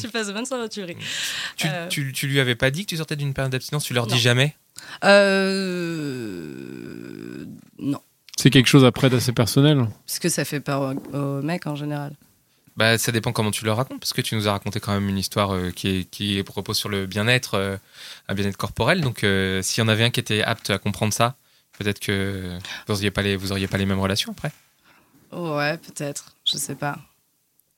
[0.00, 0.96] Tu passes de bonnes soirées aux Tuileries.
[1.56, 1.88] Tu, Euh.
[1.88, 4.14] tu, tu lui avais pas dit que tu sortais d'une période d'abstinence Tu leur dis
[4.14, 4.20] Non.
[4.20, 4.54] jamais?
[5.04, 6.48] Euh...
[8.42, 9.86] C'est quelque chose après d'assez personnel.
[10.04, 10.80] Parce que ça fait peur
[11.12, 12.12] aux, aux mecs en général.
[12.76, 15.08] Bah, ça dépend comment tu le racontes, parce que tu nous as raconté quand même
[15.08, 17.76] une histoire euh, qui, est, qui est- repose sur le bien-être, euh,
[18.26, 19.00] un bien-être corporel.
[19.00, 21.36] Donc, euh, s'il y en avait un qui était apte à comprendre ça,
[21.78, 24.50] peut-être que vous auriez pas les, vous auriez pas les mêmes relations après.
[25.30, 26.34] Ouais, peut-être.
[26.44, 26.98] Je sais pas.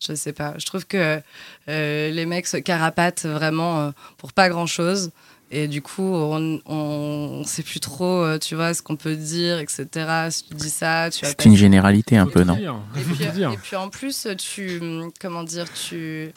[0.01, 0.55] Je sais pas.
[0.57, 1.21] Je trouve que
[1.69, 5.11] euh, les mecs se carapatent vraiment euh, pour pas grand-chose.
[5.57, 9.15] Et du coup, on, on, on sait plus trop, euh, tu vois, ce qu'on peut
[9.15, 9.87] dire, etc.
[10.31, 12.57] Si tu dis ça, tu as C'est une généralité un peu, non
[12.97, 14.81] Et puis, et puis en plus, tu.
[15.21, 16.33] Comment dire Tu.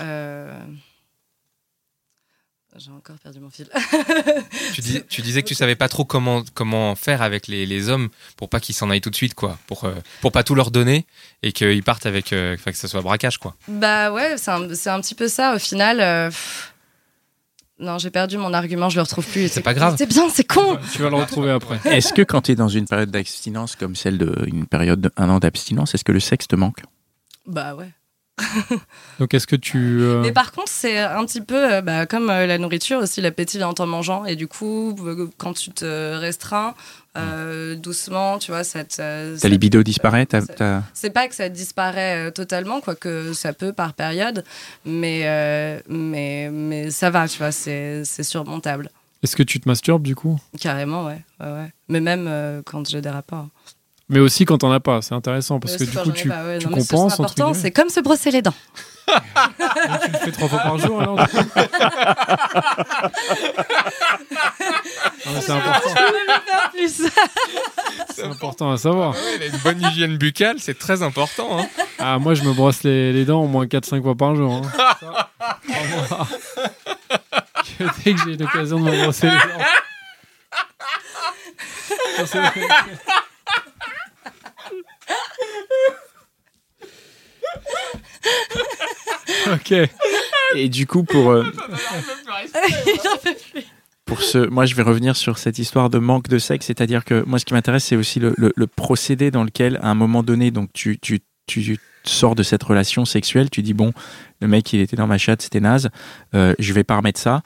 [0.00, 0.56] euh,
[2.76, 3.68] J'ai encore perdu mon fil.
[4.72, 7.90] Tu, dis- tu disais que tu savais pas trop comment, comment faire avec les, les
[7.90, 9.58] hommes pour pas qu'ils s'en aillent tout de suite, quoi.
[9.66, 11.04] Pour, euh, pour pas tout leur donner
[11.42, 13.54] et qu'ils partent avec, euh, enfin, que ce soit braquage, quoi.
[13.68, 15.54] bah ouais, c'est un, c'est un petit peu ça.
[15.54, 16.00] Au final.
[16.00, 16.71] euh, pff,
[17.82, 19.50] Non, j'ai perdu mon argument, je le retrouve plus.
[19.50, 19.96] C'est pas grave.
[19.98, 20.78] C'est bien, c'est con.
[20.92, 21.80] Tu vas le retrouver après.
[21.84, 25.40] Est-ce que quand tu es dans une période d'abstinence comme celle d'une période d'un an
[25.40, 26.82] d'abstinence, est-ce que le sexe te manque?
[27.44, 27.90] Bah ouais.
[29.18, 29.78] Donc, est-ce que tu.
[30.00, 33.20] euh, Mais par contre, c'est un petit peu euh, bah, comme euh, la nourriture aussi,
[33.20, 34.24] l'appétit vient en mangeant.
[34.24, 34.96] Et du coup,
[35.36, 36.74] quand tu te restreins
[37.16, 38.96] euh, doucement, tu vois, ça te.
[38.96, 40.26] Ta ça- libido disparaît
[40.94, 44.44] C'est pas que ça disparaît euh, totalement, quoique ça peut par période,
[44.84, 48.90] mais, euh, mais, mais ça va, tu vois, c'est c'est surmontable.
[49.22, 50.40] Est-ce que tu te masturbes du coup?
[50.58, 51.22] Carrément, ouais.
[51.40, 51.72] ouais, ouais.
[51.88, 53.48] Mais même euh, quand j'ai des rapports.
[54.12, 56.44] Mais aussi quand t'en as pas, c'est intéressant parce Mais que du coup tu, pas,
[56.44, 56.58] ouais.
[56.58, 58.54] tu Non, mais c'est compenses entre important, c'est comme se brosser les dents.
[60.04, 61.38] Tu le fais trois fois par jour alors du coup
[65.24, 65.90] Ah, mais C'est important,
[66.72, 67.02] plus.
[68.14, 69.14] c'est important à savoir.
[69.44, 71.58] une bonne hygiène buccale, c'est très important.
[71.60, 71.66] hein.
[71.98, 74.52] Ah, moi je me brosse les, les dents au moins 4-5 fois par jour.
[74.52, 74.62] hein.
[75.00, 75.30] Ça,
[75.68, 76.28] crois-moi.
[77.78, 79.64] Que Dès que j'ai l'occasion de me brosser les dents.
[89.52, 89.74] Ok.
[90.54, 91.44] Et du coup, pour, euh,
[94.04, 97.22] pour ce, moi, je vais revenir sur cette histoire de manque de sexe, c'est-à-dire que
[97.26, 100.22] moi, ce qui m'intéresse, c'est aussi le, le- le procédé dans lequel, à un moment
[100.22, 103.92] donné, donc tu, tu, tu sors de cette relation sexuelle, tu dis bon,
[104.40, 105.88] le mec, il était dans ma chatte, c'était naze,
[106.34, 107.42] euh, je vais pas remettre ça.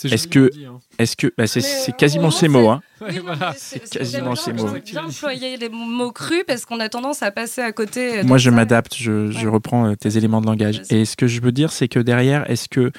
[0.00, 0.78] C'est Est-ce que- hein.
[1.00, 2.80] Est-ce que, bah, c'est euh, quasiment ces mots, hein.
[3.00, 3.52] Voilà.
[3.56, 4.68] c'est quasiment ces mots.
[4.84, 8.22] Bien employer les mots crus parce qu'on a tendance à passer à côté.
[8.22, 10.82] de Moi, je m'adapte, je, reprends euh, tes éléments de langage.
[10.90, 12.92] Et ce que je veux dire, c'est que derrière, est-ce que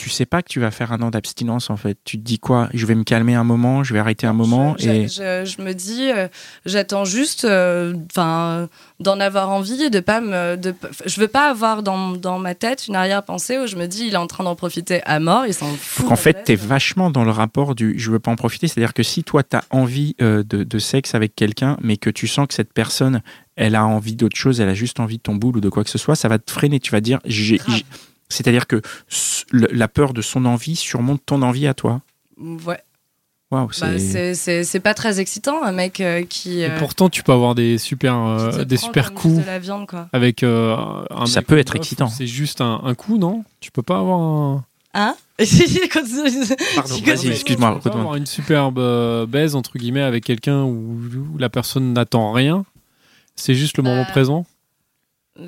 [0.00, 2.38] tu sais pas que tu vas faire un an d'abstinence en fait Tu te dis
[2.38, 2.70] quoi?
[2.72, 5.62] Je vais me calmer un moment, je vais arrêter un moment je, et je, je
[5.62, 6.26] me dis, euh,
[6.64, 10.74] j'attends juste, euh, d'en avoir envie et de pas me, de,
[11.06, 14.14] je veux pas avoir dans, dans ma tête une arrière-pensée où je me dis, il
[14.14, 16.10] est en train d'en profiter à mort, il s'en fout.
[16.10, 18.68] en fait, tu es vachement dans le rapport du je veux pas en profiter.
[18.68, 22.10] C'est-à-dire que si toi, tu as envie euh, de, de sexe avec quelqu'un, mais que
[22.10, 23.20] tu sens que cette personne,
[23.56, 25.84] elle a envie d'autre chose, elle a juste envie de ton boule ou de quoi
[25.84, 26.80] que ce soit, ça va te freiner.
[26.80, 27.60] Tu vas dire, j'ai-
[28.30, 28.80] c'est-à-dire que
[29.52, 32.00] la peur de son envie surmonte ton envie à toi.
[32.38, 32.80] Ouais.
[33.50, 34.80] Waouh, Bah, c'est.
[34.80, 36.60] pas très excitant, un mec euh, qui.
[36.60, 39.88] Et euh, pourtant, tu peux avoir des super, euh, des super coups De la viande,
[39.88, 40.08] quoi.
[40.12, 40.76] avec euh,
[41.10, 42.06] un Ça peut être excitant.
[42.06, 43.44] C'est juste un, un coup, non?
[43.58, 44.64] Tu peux pas avoir un.
[44.94, 45.16] Hein?
[46.76, 51.00] Pardon, vas-y, excuse-moi, avoir une superbe euh, baise entre guillemets avec quelqu'un où,
[51.34, 52.64] où la personne n'attend rien.
[53.36, 54.46] C'est juste le moment présent?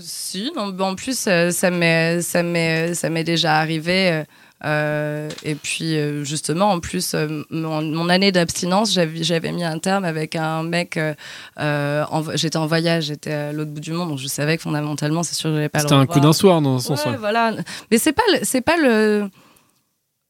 [0.00, 4.10] Si, non, en plus, euh, ça m'est, ça m'est, ça m'est déjà arrivé.
[4.12, 4.24] euh,
[4.64, 7.16] euh, et puis, justement, en plus,
[7.50, 10.96] mon, mon année d'abstinence, j'avais, j'avais mis un terme avec un mec.
[10.96, 11.14] euh,
[11.58, 15.24] en j'étais en voyage, j'étais à l'autre bout du monde, donc je savais que fondamentalement,
[15.24, 17.06] c'est sûr que j'allais pas le C'était un coup d'un soir dans ce sens.
[17.06, 17.54] Ouais, voilà.
[17.90, 19.28] Mais c'est pas, le- c'est pas le,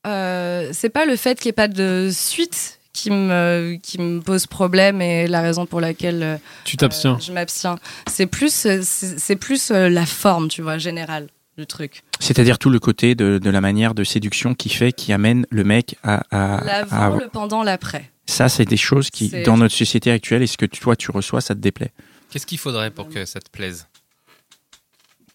[0.07, 4.21] euh, c'est pas le fait qu'il n'y ait pas de suite qui me, qui me
[4.21, 7.15] pose problème et la raison pour laquelle euh, Tu t'abstiens.
[7.15, 7.79] euh, je m'abstiens.
[8.07, 11.29] C'est plus, euh, c'est plus la forme, tu vois, générale
[11.59, 12.03] du truc.
[12.21, 15.65] C'est-à-dire tout le côté de, de la manière de séduction qui fait, qui amène le
[15.65, 16.23] mec à.
[16.31, 18.11] à- L'avant, à- le pendant, l'après.
[18.27, 21.55] Ça, c'est des choses qui, dans notre société actuelle, est-ce que toi tu reçois, ça
[21.55, 21.93] te déplaît?
[22.31, 23.87] Qu'est-ce qu'il faudrait pour que ça te plaise?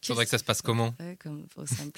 [0.07, 1.17] Faudrait que ça se passe comment Ouais.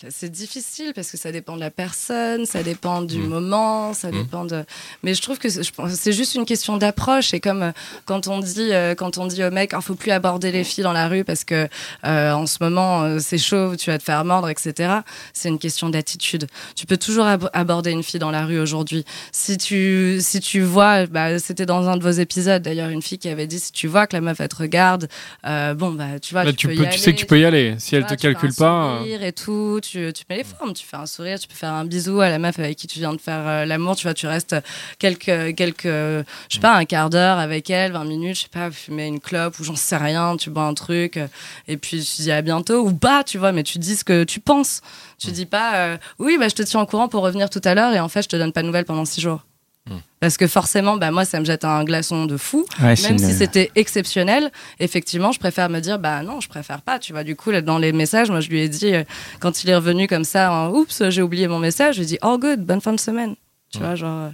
[0.09, 3.27] C'est difficile parce que ça dépend de la personne, ça dépend du Mm.
[3.27, 4.23] moment, ça Mm.
[4.23, 4.63] dépend de.
[5.03, 7.33] Mais je trouve que c'est je pense- c'est juste une question d'approche.
[7.33, 7.71] Et comme euh,
[8.05, 10.83] quand on dit, euh, quand on dit au mec, il faut plus aborder les filles
[10.83, 11.67] dans la rue parce que
[12.05, 14.99] euh, en ce moment c'est chaud, tu vas te faire mordre, etc.
[15.33, 16.47] C'est une question d'attitude.
[16.75, 19.05] Tu peux toujours ab- aborder une fille dans la rue aujourd'hui.
[19.31, 23.17] Si tu, si tu vois, bah, c'était dans un de vos épisodes d'ailleurs, une fille
[23.19, 25.07] qui avait dit si tu vois que la meuf elle te regarde,
[25.45, 27.25] euh, bon bah tu vois, tu, tu, peux, peux, y tu aller, sais que tu
[27.25, 27.75] peux y aller.
[27.79, 28.85] Si elle te tu fais calcule un pas.
[28.85, 31.55] euh, sourire et tout, tu, tu mets les formes, tu fais un sourire, tu peux
[31.55, 34.03] faire un bisou à la meuf avec qui tu viens de faire euh, l'amour, tu
[34.03, 34.55] vois, tu restes
[34.99, 38.69] quelques, quelques, je sais pas, un quart d'heure avec elle, 20 minutes, je sais pas,
[38.71, 41.27] fumer une clope ou j'en sais rien, tu bois un truc, euh,
[41.67, 44.23] et puis tu dis à bientôt ou pas, tu vois, mais tu dis ce que
[44.23, 44.81] tu penses.
[45.17, 47.75] Tu dis pas, euh, oui, bah, je te tiens au courant pour revenir tout à
[47.75, 49.41] l'heure et en fait, je te donne pas de nouvelles pendant six jours.
[49.89, 49.93] Mm.
[50.19, 52.65] Parce que forcément, bah, moi, ça me jette un glaçon de fou.
[52.81, 56.99] Ouais, Même si c'était exceptionnel, effectivement, je préfère me dire, bah non, je préfère pas.
[56.99, 59.03] Tu vois, du coup, là, dans les messages, moi, je lui ai dit, euh,
[59.39, 62.09] quand il est revenu comme ça, en, oups, j'ai oublié mon message, je lui ai
[62.09, 63.35] dit, oh good, bonne fin de semaine.
[63.71, 63.85] Tu Ouais.
[63.85, 64.31] vois, genre.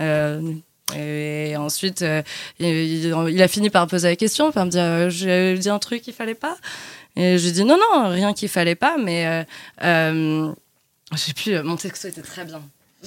[0.00, 0.40] euh,
[0.94, 2.22] et ensuite, euh,
[2.60, 5.80] il, a fini par me poser la question, par me dire, euh, j'ai dit un
[5.80, 6.56] truc qu'il fallait pas.
[7.16, 9.26] Et je lui ai dit, non, non, rien qu'il fallait pas, mais.
[9.26, 9.42] Euh,
[9.82, 10.52] euh,
[11.12, 12.60] je sais plus, euh, mon texto était très bien.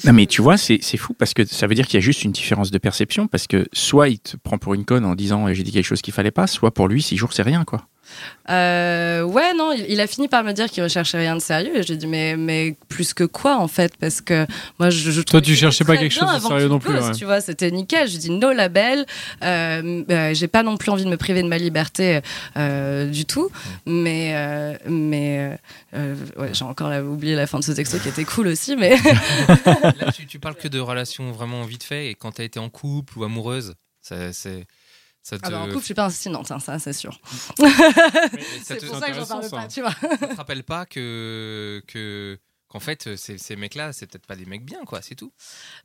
[0.06, 2.24] Non mais tu vois, c'est fou parce que ça veut dire qu'il y a juste
[2.24, 5.48] une différence de perception parce que soit il te prend pour une conne en disant
[5.48, 7.66] euh, j'ai dit quelque chose qu'il fallait pas, soit pour lui six jours c'est rien
[7.66, 7.88] quoi.
[8.50, 11.78] Euh, ouais, non, il, il a fini par me dire qu'il recherchait rien de sérieux.
[11.78, 13.96] Et j'ai dit, mais, mais plus que quoi, en fait?
[13.98, 14.46] Parce que
[14.80, 15.12] moi, je.
[15.12, 17.14] je trouvais tu cherchais pas quelque chose de sérieux non plus, pose, ouais.
[17.14, 18.08] Tu vois, c'était nickel.
[18.08, 19.06] Je dis, no label.
[19.44, 22.22] Euh, euh, j'ai pas non plus envie de me priver de ma liberté
[22.58, 23.50] euh, du tout.
[23.86, 25.58] Mais, euh, mais
[25.94, 28.76] ouais, j'ai encore oublié la fin de ce texto qui était cool aussi.
[28.76, 28.98] Mais
[29.66, 32.70] Là, tu, tu parles que de relations vraiment vite fait et quand t'as été en
[32.70, 34.66] couple ou amoureuse, c'est.
[35.30, 37.22] Ça te, ah bah, en couple, je suis pas insistante, hein, ça, c'est sûr.
[38.64, 39.92] C'est pour ça que j'en parle pas, tu vois.
[39.92, 41.84] ça te rappelle pas que.
[41.86, 45.32] que qu'en fait, ces, ces mecs-là, c'est peut-être pas des mecs bien, quoi, c'est tout.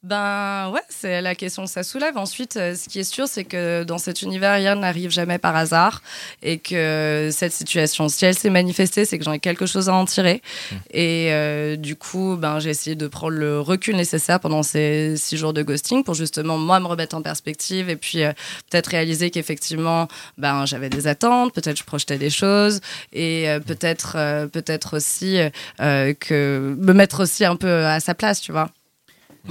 [0.03, 2.17] Ben ouais, c'est la question que ça soulève.
[2.17, 5.57] Ensuite, euh, ce qui est sûr, c'est que dans cet univers, rien n'arrive jamais par
[5.57, 6.03] hasard
[6.43, 9.95] et que cette situation, si elle s'est manifestée, c'est que j'en ai quelque chose à
[9.95, 10.43] en tirer.
[10.45, 10.75] Mmh.
[10.91, 15.37] Et euh, du coup, ben j'ai essayé de prendre le recul nécessaire pendant ces six
[15.37, 18.33] jours de ghosting pour justement moi me remettre en perspective et puis euh,
[18.71, 22.81] peut-être réaliser qu'effectivement, ben j'avais des attentes, peut-être je projetais des choses
[23.13, 25.39] et euh, peut-être euh, peut-être aussi
[25.81, 28.71] euh, que me mettre aussi un peu à sa place, tu vois.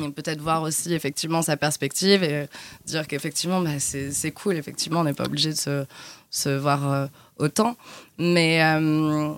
[0.01, 2.45] Et peut-être voir aussi effectivement sa perspective et euh,
[2.85, 5.85] dire qu'effectivement bah, c'est c'est cool, effectivement on n'est pas obligé de se,
[6.31, 7.05] se voir euh,
[7.37, 7.77] autant.
[8.17, 9.31] Mais euh,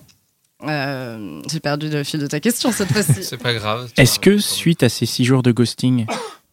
[0.62, 3.22] euh, j'ai perdu le fil de ta question cette fois-ci.
[3.22, 3.90] C'est pas grave.
[3.98, 6.06] Est-ce que suite à ces six jours de ghosting,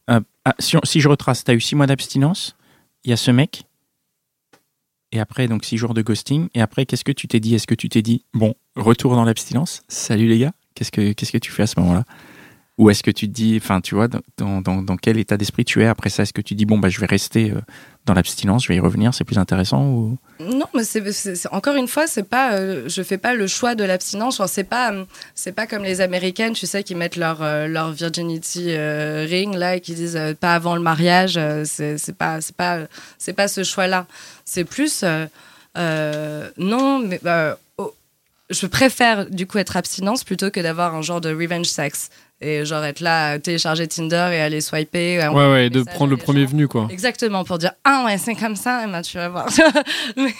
[0.09, 2.57] euh, ah, si, on- si je retrace, t'as eu six mois d'abstinence,
[3.05, 3.63] il y a ce mec,
[5.13, 7.55] et après donc six jours de ghosting, et après qu'est-ce que tu t'es dit?
[7.55, 11.31] Est-ce que tu t'es dit bon retour dans l'abstinence Salut les gars, qu'est-ce que qu'est-ce
[11.31, 12.03] que tu fais à ce moment-là?
[12.79, 14.07] Ou est-ce que tu te dis, enfin tu vois,
[14.37, 16.23] dans, dans, quel état d'esprit tu es après ça?
[16.23, 17.61] Est-ce que tu dis bon bah je vais rester euh,
[18.05, 20.17] dans l'abstinence, je vais y revenir, c'est plus intéressant ou?
[20.39, 23.83] Non, mais c'est encore une fois, c'est pas, euh, je fais pas le choix de
[23.83, 24.37] l'abstinence.
[24.37, 24.91] Genre, c'est pas,
[25.35, 29.75] c'est pas comme les Américaines, tu sais, qui mettent leur euh, leur virginity ring là
[29.75, 31.39] et qui disent pas avant le mariage.
[31.65, 32.79] c'est c'est pas, c'est pas,
[33.19, 34.07] c'est pas ce choix-là.
[34.45, 35.05] C'est plus,
[35.75, 37.53] non, mais oh,
[38.53, 42.09] je préfère du coup être abstinence plutôt que d'avoir un genre de revenge sex
[42.43, 45.21] et genre être là à télécharger Tinder et aller swiper.
[45.21, 46.49] à Ouais, ouais, des de prendre le premier gens.
[46.51, 46.87] venu, quoi.
[46.91, 49.47] Exactement, pour dire Ah ouais, c'est comme ça, eh ben, tu vas voir.
[50.17, 50.33] mais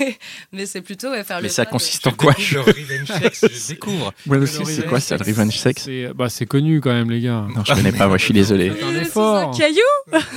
[0.51, 3.07] mais c'est plutôt ouais, faire Mais le ça choix de- consiste en quoi Le revenge
[3.21, 4.13] sex, je découvre.
[4.25, 7.09] Moi aussi, c'est revenge quoi ça le revenge sex C'est bah, c'est connu quand même,
[7.09, 7.45] les gars.
[7.55, 8.71] Non, je connais pas, moi je suis désolé.
[8.77, 9.49] C'est un effort.
[9.49, 9.79] Un caillou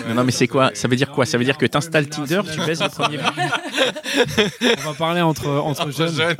[0.08, 0.70] Non, non, mais c'est quoi?
[0.74, 1.26] Ça veut dire quoi?
[1.26, 5.48] Ça veut dire que t'installes Tinder, tu baisses le premier venu On va parler entre,
[5.48, 6.14] entre jeunes.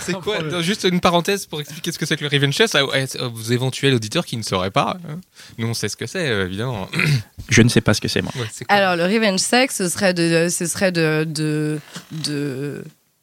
[0.00, 0.38] c'est quoi?
[0.60, 2.74] Juste une parenthèse pour expliquer ce que c'est que le revenge sex
[3.44, 4.96] vos éventuels auditeurs qui ne sauraient pas.
[5.08, 5.20] hein.
[5.58, 6.88] Nous, on sait ce que c'est, euh, évidemment.
[7.48, 8.32] Je ne sais pas ce que c'est moi.
[8.36, 11.78] Ouais, c'est quoi Alors, le revenge sex, ce serait de, ce serait de, de,
[12.10, 12.82] de,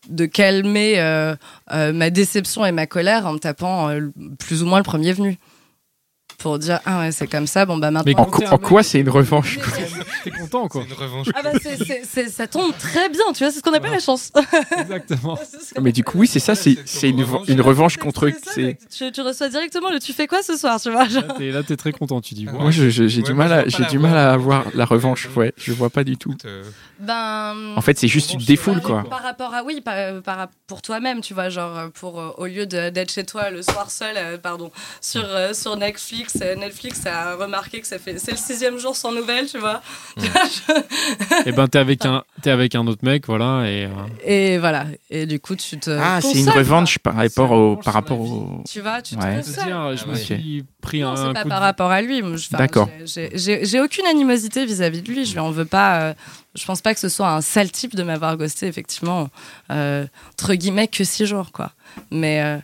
[0.10, 1.36] de calmer euh,
[1.72, 4.02] euh, ma déception et ma colère en me tapant euh,
[4.40, 5.38] plus ou moins le premier venu.
[6.42, 8.24] Pour dire, ah ouais, c'est comme ça, bon bah Mais maintenant.
[8.24, 9.60] En, co- en quoi c'est une revanche
[10.24, 10.84] T'es content, quoi.
[10.88, 11.28] C'est une revanche.
[11.36, 11.52] Ah bah
[12.30, 14.32] ça tombe très bien, tu vois, c'est ce qu'on appelle la chance.
[14.80, 15.38] Exactement.
[15.82, 18.30] Mais du coup, oui, c'est ça, c'est c'est une, une revanche contre.
[18.44, 18.52] Ça.
[18.90, 21.24] Tu, tu reçois directement le tu fais quoi ce soir, tu vois genre.
[21.40, 22.46] Là, t'es très content, tu dis.
[22.46, 25.28] bon, Moi, j'ai Ouais, du mal j'ai du mal à avoir la revanche.
[25.36, 26.36] Ouais, je vois pas du tout.
[26.46, 26.64] Euh,
[27.00, 27.56] Ben.
[27.76, 29.04] En fait, c'est juste une défoule, quoi.
[29.10, 32.66] Par rapport à oui, par, par- pour toi-même, tu vois, genre pour euh, au lieu
[32.66, 37.06] d'être chez toi le soir seul, euh, pardon, sur euh, sur Netflix Netflix, euh, Netflix
[37.06, 39.82] a remarqué que ça fait, c'est le sixième jour sans nouvelles, tu vois.
[41.46, 43.64] Et ben, t'es avec, un, t'es avec un autre mec, voilà.
[43.70, 43.90] Et, euh,
[44.24, 44.86] Et voilà.
[45.10, 45.90] Et du coup, tu te.
[45.92, 48.64] Ah, c'est une revanche par rapport au, par rapport au.
[48.70, 49.42] Tu vois, tu Ouais.
[49.42, 52.02] te dire, je me suis pris Non, un c'est pas coup par de- rapport à
[52.02, 52.22] lui.
[52.22, 52.90] Moi, je- enfin, D'accord.
[53.06, 55.26] j'ai- aucune animosité vis-à-vis de lui.
[55.26, 56.02] Je lui en veux pas.
[56.02, 56.14] euh,
[56.56, 59.30] je pense pas que ce soit un sale type de m'avoir ghosté, effectivement.
[59.72, 61.72] euh, entre guillemets, que six jours, quoi.
[62.12, 62.42] Mais.
[62.42, 62.58] euh,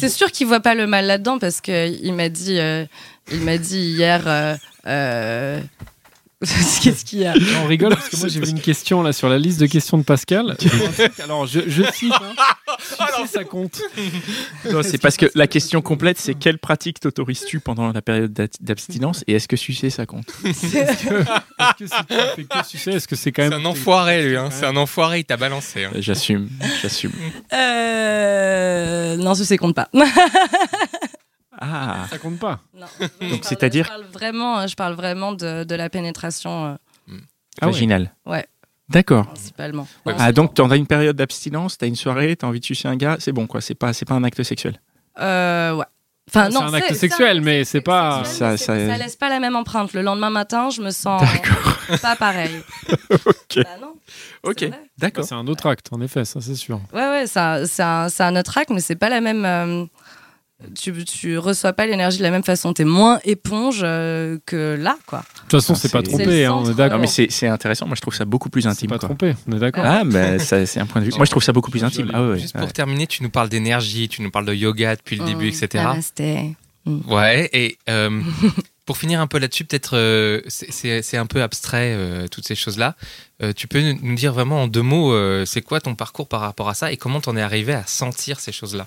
[0.00, 2.84] C'est sûr qu'il voit pas le mal là-dedans parce qu'il m'a dit, euh,
[3.32, 4.22] il m'a dit hier.
[4.26, 5.60] euh, euh,
[6.82, 9.28] Qu'est-ce qu'il y a on rigole parce que moi j'ai vu une question là sur
[9.30, 10.54] la liste de questions de Pascal.
[11.24, 12.34] Alors je, je cite, hein,
[12.78, 13.80] sucer, ça compte.
[14.70, 19.24] Non, c'est parce que la question complète, c'est quelle pratique t'autorises-tu pendant la période d'abstinence
[19.26, 20.26] et est-ce que sucer ça compte?
[20.44, 23.60] Est-ce que, est-ce que si tu fais que sucer, est-ce que c'est quand C'est même
[23.62, 24.36] un enfoiré, lui.
[24.36, 24.50] Hein.
[24.50, 25.84] C'est un enfoiré, il t'a balancé.
[25.84, 25.90] hein.
[25.96, 26.48] J'assume,
[26.82, 27.12] j'assume.
[27.52, 29.88] Euh, Non, ceci compte pas.
[31.60, 32.60] Ah, ça compte pas.
[32.74, 32.86] Non.
[32.98, 36.74] Parle- c'est-à-dire je parle vraiment, je parle vraiment de, de la pénétration euh,
[37.60, 37.72] Ah ouais.
[37.72, 38.12] vaginal.
[38.26, 38.46] Ouais.
[38.88, 39.26] D'accord.
[39.26, 39.88] principalement.
[40.04, 40.14] Ouais.
[40.18, 42.96] Ah, donc t'en as une période d'abstinence, t'as une soirée, t'as envie de sucer un
[42.96, 44.80] gars, c'est bon quoi, c'est pas, c'est pas un acte sexuel.
[45.20, 45.84] Euh, ouais.
[46.28, 49.28] Enfin, C'est non, un acte sexuel, mais c'est pas- sexuel, Ça- ça- ça laisse pas
[49.28, 49.92] la même empreinte.
[49.92, 51.22] Le lendemain matin, je me sens
[52.02, 52.50] pas pareil.
[53.26, 53.62] Ok.
[53.62, 53.94] Bah non,
[54.42, 55.24] Ok, d'accord.
[55.24, 56.80] C'est un autre acte, en effet, ça c'est sûr.
[56.92, 59.44] Ouais, ouais, c'est un, c'est un, c'est un autre acte, mais c'est pas la même.
[59.44, 59.84] euh,
[60.74, 62.72] tu, tu reçois pas l'énergie de la même façon.
[62.72, 65.18] T'es moins éponge euh, que là, quoi.
[65.18, 66.98] De toute façon, Ah, c'est pas trompé, hein, on est d'accord.
[66.98, 68.88] Non mais c'est intéressant, moi je trouve ça beaucoup plus C'est intime.
[68.90, 69.08] pas quoi.
[69.08, 69.84] trompé, on est d'accord.
[69.86, 71.12] Ah, bah ça, c'est un point de vue.
[71.16, 72.10] Moi je trouve ça beaucoup plus intime.
[72.14, 72.60] Ah ouais, Juste ouais.
[72.62, 75.54] pour terminer, tu nous parles d'énergie, tu nous parles de yoga depuis le début, Hum,
[75.62, 75.68] etc.
[75.84, 76.54] namasté.
[77.08, 78.20] Ouais, et euh,
[78.86, 82.94] pour finir un peu là-dessus, peut-être euh, c'est- un peu abstrait euh, toutes ces choses-là.
[83.42, 86.40] Euh, tu peux nous dire vraiment en deux mots, euh, c'est quoi ton parcours par
[86.40, 88.86] rapport à ça et comment t'en es arrivé à sentir ces choses-là?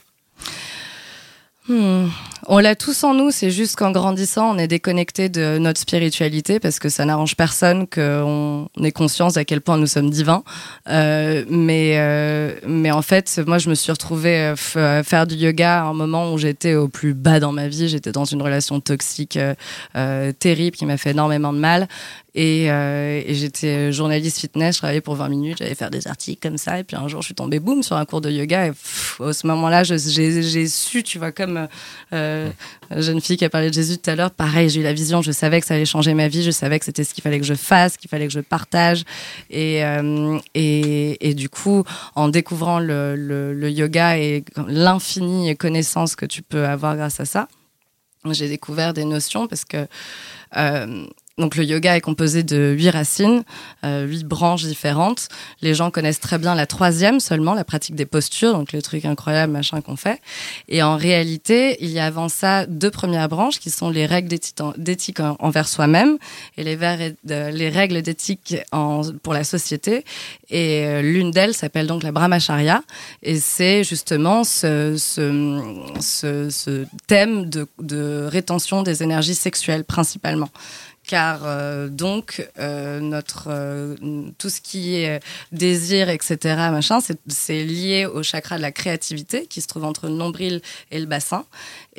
[1.70, 2.08] Hmm.
[2.48, 6.60] On l'a tous en nous, c'est juste qu'en grandissant, on est déconnecté de notre spiritualité
[6.60, 10.44] parce que ça n'arrange personne qu'on ait conscience à quel point nous sommes divins.
[10.88, 15.36] Euh, mais, euh, mais en fait, moi, je me suis retrouvée euh, à faire du
[15.36, 17.88] yoga à un moment où j'étais au plus bas dans ma vie.
[17.88, 19.54] J'étais dans une relation toxique euh,
[19.96, 21.88] euh, terrible qui m'a fait énormément de mal.
[22.36, 26.48] Et, euh, et j'étais journaliste fitness, je travaillais pour 20 minutes, j'allais faire des articles
[26.48, 26.80] comme ça.
[26.80, 28.68] Et puis un jour, je suis tombée, boum, sur un cours de yoga.
[28.68, 31.59] Et pff, à ce moment-là, j'ai su, tu vois, comme
[32.14, 32.50] euh,
[32.90, 34.94] la jeune fille qui a parlé de Jésus tout à l'heure, pareil, j'ai eu la
[34.94, 37.22] vision, je savais que ça allait changer ma vie, je savais que c'était ce qu'il
[37.22, 39.04] fallait que je fasse, qu'il fallait que je partage.
[39.50, 41.84] Et, euh, et, et du coup,
[42.16, 47.48] en découvrant le, le, yoga et l'infinie connaissance que tu peux avoir grâce à ça,
[48.26, 49.88] j'ai découvert des notions parce que
[50.58, 51.06] euh,
[51.40, 53.44] donc le yoga est composé de huit racines,
[53.86, 55.30] euh, huit branches différentes.
[55.62, 59.06] Les gens connaissent très bien la troisième seulement, la pratique des postures, donc le truc
[59.06, 60.22] incroyable machin qu'on fait.
[60.68, 64.28] Et en réalité, il y a avant ça deux premières branches qui sont les règles
[64.30, 66.18] d'éthique en- d'éthique en- envers soi-même
[66.58, 66.78] et les,
[67.24, 68.56] les règles d'éthique
[69.24, 70.04] pour la société.
[70.50, 72.82] Et euh, l'une d'elles s'appelle donc la Brahmacharya.
[73.24, 80.50] Et c'est justement ce, ce, ce, thème de rétention des énergies sexuelles principalement
[81.10, 83.96] car euh, donc euh, notre euh,
[84.38, 85.20] tout ce qui est
[85.52, 86.34] désir etc
[86.72, 90.62] machin c'est- c'est lié au chakra de la créativité qui se trouve entre le nombril
[90.92, 91.46] et le bassin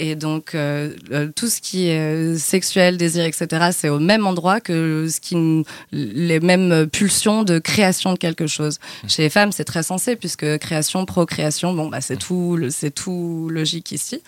[0.06, 0.94] et donc euh,
[1.36, 5.36] tout ce qui est euh, sexuel désir etc c'est au même endroit que ce qui
[5.92, 8.78] les mêmes pulsions de création de quelque chose.
[9.06, 12.90] Chez les femmes c'est très sensé puisque création procréation bon bah c'est tout le- c'est
[12.90, 14.22] tout logique ici.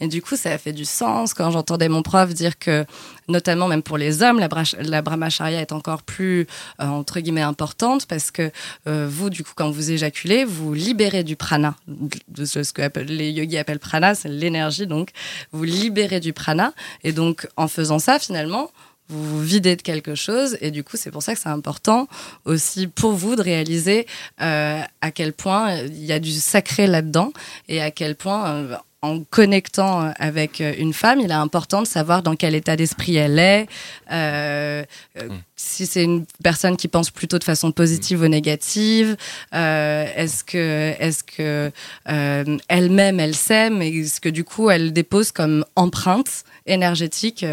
[0.00, 1.32] Et du coup ça a fait du sens.
[1.34, 2.84] Quand j'entendais mon prof dire que
[3.28, 6.40] notamment même pour les hommes, la, brach- la brahmacharya est encore plus,
[6.80, 8.50] euh, entre guillemets, importante parce que
[8.88, 13.30] euh, vous, du coup, quand vous éjaculez, vous libérez du prana, de ce que les
[13.30, 15.10] yogis appellent prana, c'est l'énergie, donc
[15.52, 16.72] vous libérez du prana.
[17.04, 18.70] Et donc, en faisant ça, finalement,
[19.08, 22.08] vous vous videz de quelque chose et du coup c'est pour ça que c'est important
[22.44, 24.06] aussi pour vous de réaliser
[24.40, 27.32] euh, à quel point il y a du sacré là-dedans
[27.68, 31.82] et à quel point euh, en connectant euh, avec euh, une femme, il est important
[31.82, 33.66] de savoir dans quel état d'esprit elle est,
[34.12, 34.84] euh,
[35.16, 35.38] Mm.
[35.56, 39.16] si c'est une personne qui pense plutôt de façon positive ou négative,
[39.54, 41.70] euh, est-ce que, est-ce que
[42.08, 47.44] euh, elle-même elle s'aime et est-ce que du coup elle dépose comme empreinte énergétique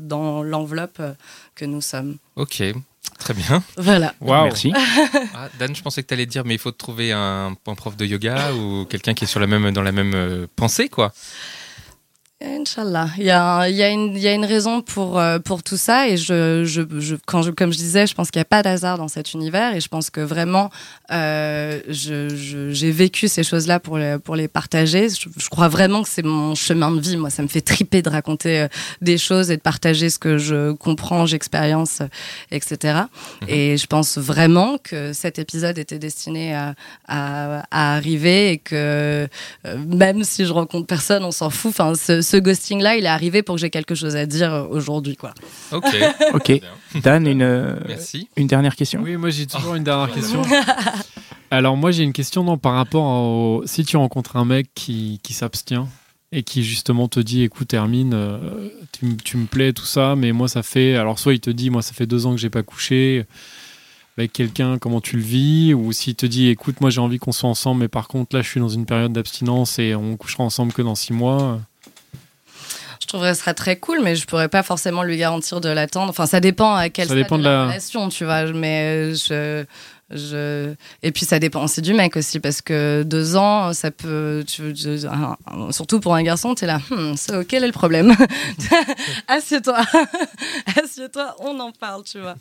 [0.00, 1.02] dans l'enveloppe
[1.54, 2.16] que nous sommes?
[2.36, 2.62] Ok,
[3.18, 3.62] très bien.
[3.76, 4.14] Voilà.
[4.20, 4.44] Waouh.
[4.44, 4.72] Merci.
[5.34, 7.74] Ah, Dan, je pensais que tu allais dire, mais il faut te trouver un, un
[7.74, 10.88] prof de yoga ou quelqu'un qui est sur la même, dans la même euh, pensée,
[10.88, 11.12] quoi.
[12.40, 13.08] Inch'Allah.
[13.18, 16.08] Il y, a, y, a y a une raison pour, euh, pour tout ça.
[16.08, 18.62] Et je, je, je, quand je, comme je disais, je pense qu'il n'y a pas
[18.62, 19.74] d'hasard dans cet univers.
[19.74, 20.70] Et je pense que vraiment,
[21.10, 25.08] euh, j'ai vécu ces choses-là pour les, pour les partager.
[25.08, 27.16] Je, je crois vraiment que c'est mon chemin de vie.
[27.16, 28.68] Moi, ça me fait triper de raconter euh,
[29.00, 32.08] des choses et de partager ce que je comprends, j'expérience, euh,
[32.52, 33.00] etc.
[33.48, 36.76] Et je pense vraiment que cet épisode était destiné à,
[37.08, 39.26] à, à arriver et que
[39.88, 41.70] même si je rencontre personne, on s'en fout.
[41.70, 44.66] Enfin, ce, ce ghosting-là, il est arrivé pour que j'ai quelque chose à dire euh,
[44.68, 45.32] aujourd'hui, quoi.
[45.72, 45.84] Ok.
[46.34, 46.60] Ok.
[47.02, 48.28] Dan, une, euh, Merci.
[48.36, 50.42] une dernière question Oui, moi j'ai toujours une dernière question.
[51.50, 53.62] Alors moi j'ai une question non, par rapport au...
[53.64, 55.86] Si tu rencontres un mec qui, qui s'abstient
[56.32, 58.68] et qui justement te dit écoute Hermine, euh,
[59.24, 60.96] tu me plais tout ça, mais moi ça fait...
[60.96, 63.24] Alors soit il te dit moi ça fait deux ans que j'ai pas couché
[64.18, 65.72] avec quelqu'un, comment tu le vis?
[65.72, 68.42] Ou s'il te dit écoute moi j'ai envie qu'on soit ensemble, mais par contre là
[68.42, 71.60] je suis dans une période d'abstinence et on couchera ensemble que dans six mois.
[73.00, 75.68] Je trouverais que ce serait très cool, mais je pourrais pas forcément lui garantir de
[75.68, 76.10] l'attendre.
[76.10, 78.44] Enfin, ça dépend à quel Ça dépend de la la- relation, tu vois.
[78.52, 79.64] Mais je,
[80.10, 80.74] je...
[81.02, 84.44] Et puis ça dépend aussi du mec aussi, parce que deux ans, ça peut...
[84.46, 84.98] tu- tu-
[85.70, 88.14] Surtout pour un garçon, t'es là, Hmm, so, quel est le problème?
[89.28, 89.78] Assieds-toi.
[90.82, 92.36] Assieds-toi, on en parle, tu vois.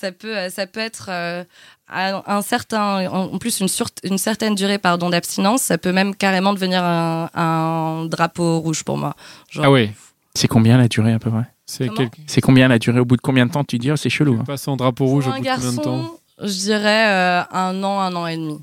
[0.00, 1.42] Ça peut, euh, ça peut être euh,
[1.88, 6.52] un certain, en plus une, sur- une certaine durée pardon d'abstinence, ça peut même carrément
[6.54, 9.16] devenir un, un drapeau rouge pour moi.
[9.50, 9.92] Genre, Ah ouais,
[10.34, 11.46] C'est combien la durée à peu près?
[11.66, 12.10] C'est quel...
[12.42, 13.00] Combien la durée?
[13.00, 14.44] Au bout de combien de temps tu dis oh, c'est chelou hein.
[14.44, 15.96] passer en drapeau rouge au bout de combien de temps?
[15.98, 18.60] garçon, je dirais euh, un an, un an et demi.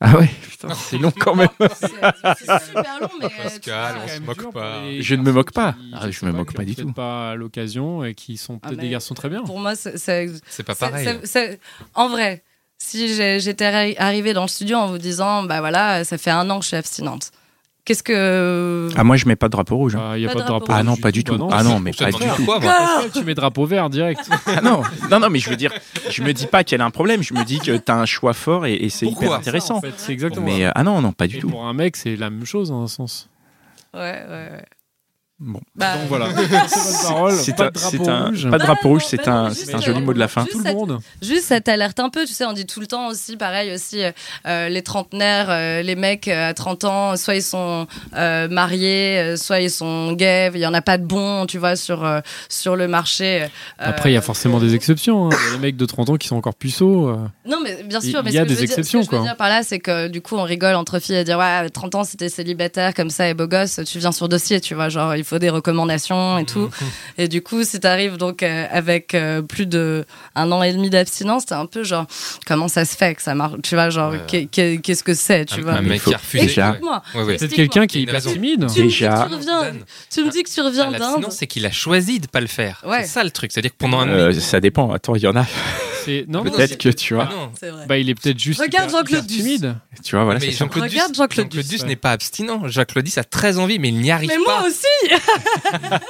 [0.00, 1.48] Ah ouais, putain, c'est long quand même.
[1.58, 1.88] C'est
[2.38, 3.26] c'est super long, mais.
[3.26, 4.82] euh, Pascal, on se moque pas.
[5.00, 5.72] Je ne me moque pas.
[5.72, 6.92] qui- Ah, je me moque pas du tout.
[6.92, 9.42] pas à l'occasion et qui sont Ah, peut-être des garçons très bien.
[9.42, 10.30] Pour moi, c'est- c'est.
[10.48, 11.04] C'est pas pareil.
[11.04, 11.60] c'est- c'est-
[11.94, 12.44] En vrai,
[12.78, 13.08] si
[13.40, 16.58] j'étais arri- arrivée dans le studio en vous disant, bah voilà, ça fait un an
[16.58, 17.32] que je suis abstinente.
[17.88, 18.90] Qu'est-ce que.
[18.96, 19.96] Ah moi je mets pas de drapeau rouge.
[19.96, 20.12] hein.
[20.14, 20.66] Il n'y a Pas pas de drapeau.
[20.68, 21.38] Ah non, pas du tout.
[21.38, 22.44] Bah Ah non, mais pas du tout.
[22.44, 24.28] Pascal, tu mets drapeau vert direct.
[24.46, 25.72] Ah non, non, non, mais je veux dire,
[26.10, 27.22] je me dis pas qu'elle a un problème.
[27.22, 29.76] Je me dis que t'as un choix fort et, et c'est hyper intéressant.
[29.76, 31.48] En fait, c'est exactement Mais euh, ah non, non, pas du Et tout.
[31.48, 33.30] pour un mec, c'est la même chose dans un sens.
[33.94, 34.64] Ouais, ouais, ouais.
[35.40, 35.60] Bon.
[35.76, 36.26] Bah, Donc voilà.
[36.68, 37.32] C'est votre parole.
[37.34, 38.50] C'est Pas un, de drapeau c'est un- rouge.
[38.50, 40.40] pas de drapeau rouge, c'est un, un joli mot de la fin.
[40.42, 40.98] juste Tout le ça- monde.
[41.22, 44.02] Juste, ça t'alerte un peu, tu sais, on dit tout le temps aussi, pareil aussi,
[44.02, 44.10] euh,
[44.46, 47.86] euh, les trentenaires, euh, les mecs à 30 ans, soit ils sont
[48.16, 51.76] euh, mariés, soit ils sont gays, il y en a pas de bons, tu vois,
[51.76, 53.42] sur, euh, sur le marché.
[53.42, 53.46] euh,
[53.78, 55.26] Après, il y a forcément des exceptions.
[55.26, 55.36] hein.
[55.40, 57.10] Il y a des mecs de 30 ans qui sont encore puceaux.
[57.10, 57.16] euh.
[57.46, 59.22] Non, mais bien Il sûr, mais y a des dire- exceptions, ce que je veux
[59.22, 59.28] quoi.
[59.28, 61.94] dire par là, c'est que du coup, on rigole entre filles à dire, ouais, 30
[61.94, 65.14] ans, c'était célibataire, comme ça, et beau gosse, tu viens sur dossier, tu vois, genre,
[65.14, 66.70] il faut des recommandations et tout.
[67.18, 70.04] Et du coup, si t'arrives donc euh, avec euh, plus de
[70.34, 72.06] un an et demi d'abstinence, t'es un peu genre,
[72.46, 74.46] comment ça se fait que ça marche, tu vois, genre, Ouais.
[74.50, 75.72] qu'est-ce que c'est, tu Un, vois?
[75.74, 76.60] un mec faut- qui a refusé.
[76.60, 77.32] Ouais, ouais.
[77.34, 77.46] Explique-moi.
[77.56, 78.60] quelqu'un qui est hyper timide.
[78.60, 79.08] Tu me dis Déjà.
[79.24, 79.72] que tu reviens,
[80.10, 81.26] tu me dis que tu reviens Ah, d'Inde.
[81.30, 82.82] c'est qu'il a choisi de pas le faire.
[82.86, 83.02] Ouais.
[83.02, 83.52] C'est ça le truc.
[83.52, 84.40] C'est-à-dire que pendant un Euh, an.
[84.40, 84.92] ça dépend.
[84.92, 85.44] Attends, il y en a.
[86.08, 87.28] C'est- Non, Peut-être c'est- que tu vois.
[87.30, 87.52] Ah non.
[87.58, 87.86] C'est vrai.
[87.86, 88.60] Bah, il est peut-être juste.
[88.60, 89.76] Regarde hyper- Jean-Claude timide.
[90.02, 90.58] Tu vois, voilà, mais c'est ça.
[90.64, 91.88] Jean-Claude Duss, Regarde Jean-Claude Jean-Claude Duss, Duss ouais.
[91.88, 92.66] n'est pas abstinent.
[92.68, 94.60] Jean-Claude Duss a très envie, mais il n'y arrive Mais pas.
[94.60, 94.86] moi aussi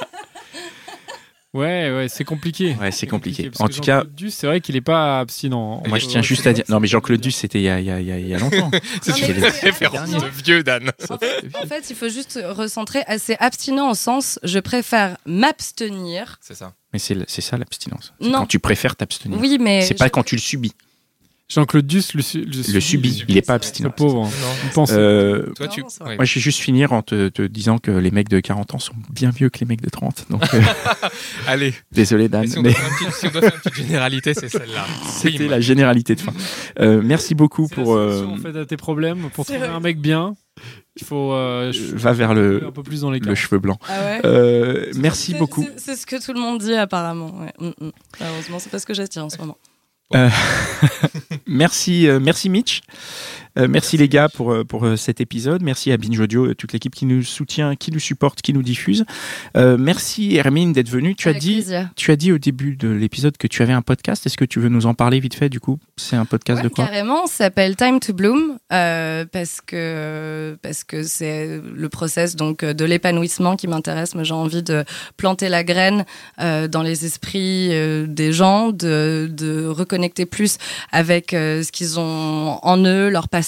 [1.51, 2.77] Ouais, ouais, c'est compliqué.
[2.79, 3.49] Ouais, c'est compliqué.
[3.57, 5.81] En tout cas, Jean-Claude Duss, c'est vrai qu'il est pas abstinent.
[5.87, 6.63] moi je tiens juste à dire.
[6.69, 8.69] Non, mais Jean-Claude Duss, c'était il y a, il y a- il y a- longtemps.
[9.01, 10.91] C'est une mais- référence de vieux, Dan.
[11.09, 12.99] En fait, en fait, il faut juste recentrer.
[13.07, 16.37] assez abstinent au sens, je préfère m'abstenir.
[16.93, 18.13] Mais c'est c'est ça l'abstinence.
[18.21, 19.37] Quand tu préfères t'abstenir.
[19.39, 20.73] Oui, mais C'est je- pas quand tu le subis.
[21.51, 23.23] Jean-Claude Duss le, su- Le subit.
[23.27, 23.89] Il est pas Le abstinent.
[23.89, 24.21] pauvre.
[24.25, 24.29] Non.
[24.75, 24.91] Pense.
[24.93, 25.81] Euh, Toi, tu.
[25.81, 28.79] Moi, je vais juste finir en te, te disant que les mecs de 40 ans
[28.79, 30.25] sont bien mieux que les mecs de 30.
[30.29, 30.61] Donc, euh,
[31.47, 31.73] Allez.
[31.91, 32.43] désolé, Dan.
[32.43, 34.85] Et si on, mais petit- si on doit faire une petite généralité, c'est celle-là.
[35.09, 36.33] C'était la généralité de fin.
[36.79, 37.95] Euh, merci beaucoup la pour.
[37.95, 39.29] euh, solution, en fait, à tes problèmes.
[39.33, 39.69] Pour trouver vrai.
[39.69, 40.35] un mec bien,
[41.01, 41.33] il faut.
[41.33, 43.77] euh, ch- va vers le, un peu plus dans les le cheveu blanc.
[43.87, 45.65] Ah ouais Euh, merci beaucoup.
[45.77, 47.31] c'est- ce que tout le monde dit apparemment.
[47.39, 47.53] ouais.
[47.59, 47.91] Mm, mm.
[48.21, 49.57] Heureusement, c'est pas ce que j'attire en ce moment.
[51.47, 52.81] Merci, euh, merci Mitch.
[53.57, 55.61] Euh, merci les gars pour, euh, pour euh, cet épisode.
[55.63, 59.05] Merci à Binge Audio, toute l'équipe qui nous soutient, qui nous supporte, qui nous diffuse.
[59.57, 61.15] Euh, merci Hermine d'être venue.
[61.15, 61.89] Tu as dit, plaisir.
[61.95, 64.25] tu as dit au début de l'épisode que tu avais un podcast.
[64.25, 65.79] Est-ce que tu veux nous en parler vite fait du coup?
[65.97, 66.85] C'est un podcast Ouais, de quoi?
[66.85, 72.63] Carrément, ça s'appelle Time to Bloom euh, parce que parce que c'est le process donc
[72.63, 74.15] de l'épanouissement qui m'intéresse.
[74.15, 74.83] Moi, j'ai envie de
[75.17, 76.05] planter la graine
[76.39, 80.57] euh, dans les esprits euh, des gens, de, de reconnecter plus
[80.91, 83.38] avec euh, ce qu'ils ont en eux, leur passion,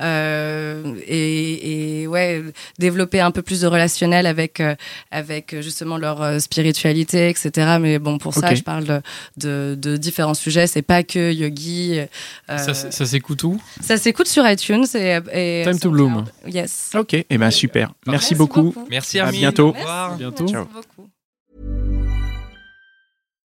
[0.00, 2.42] euh, et, et ouais,
[2.78, 4.74] développer un peu plus de relationnel avec, euh,
[5.10, 7.76] avec justement leur euh, spiritualité, etc.
[7.80, 9.00] Mais bon, pour ça, je parle de,
[9.36, 10.66] de, de différents sujets.
[10.66, 12.00] C'est pas que yogi.
[12.50, 13.60] euh, Ça, s'écoute où?
[13.80, 16.24] ça s'écoute sur iTunes et, et Time to Bloom.
[16.46, 16.90] Yes.
[16.94, 17.92] Ok, et ben super.
[18.06, 18.74] Merci, beaucoup.
[18.90, 19.68] Merci À bientôt.
[19.68, 20.12] Au revoir.
[20.12, 20.44] À bientôt.
[20.44, 20.64] Merci Ciao.
[20.66, 21.11] beaucoup.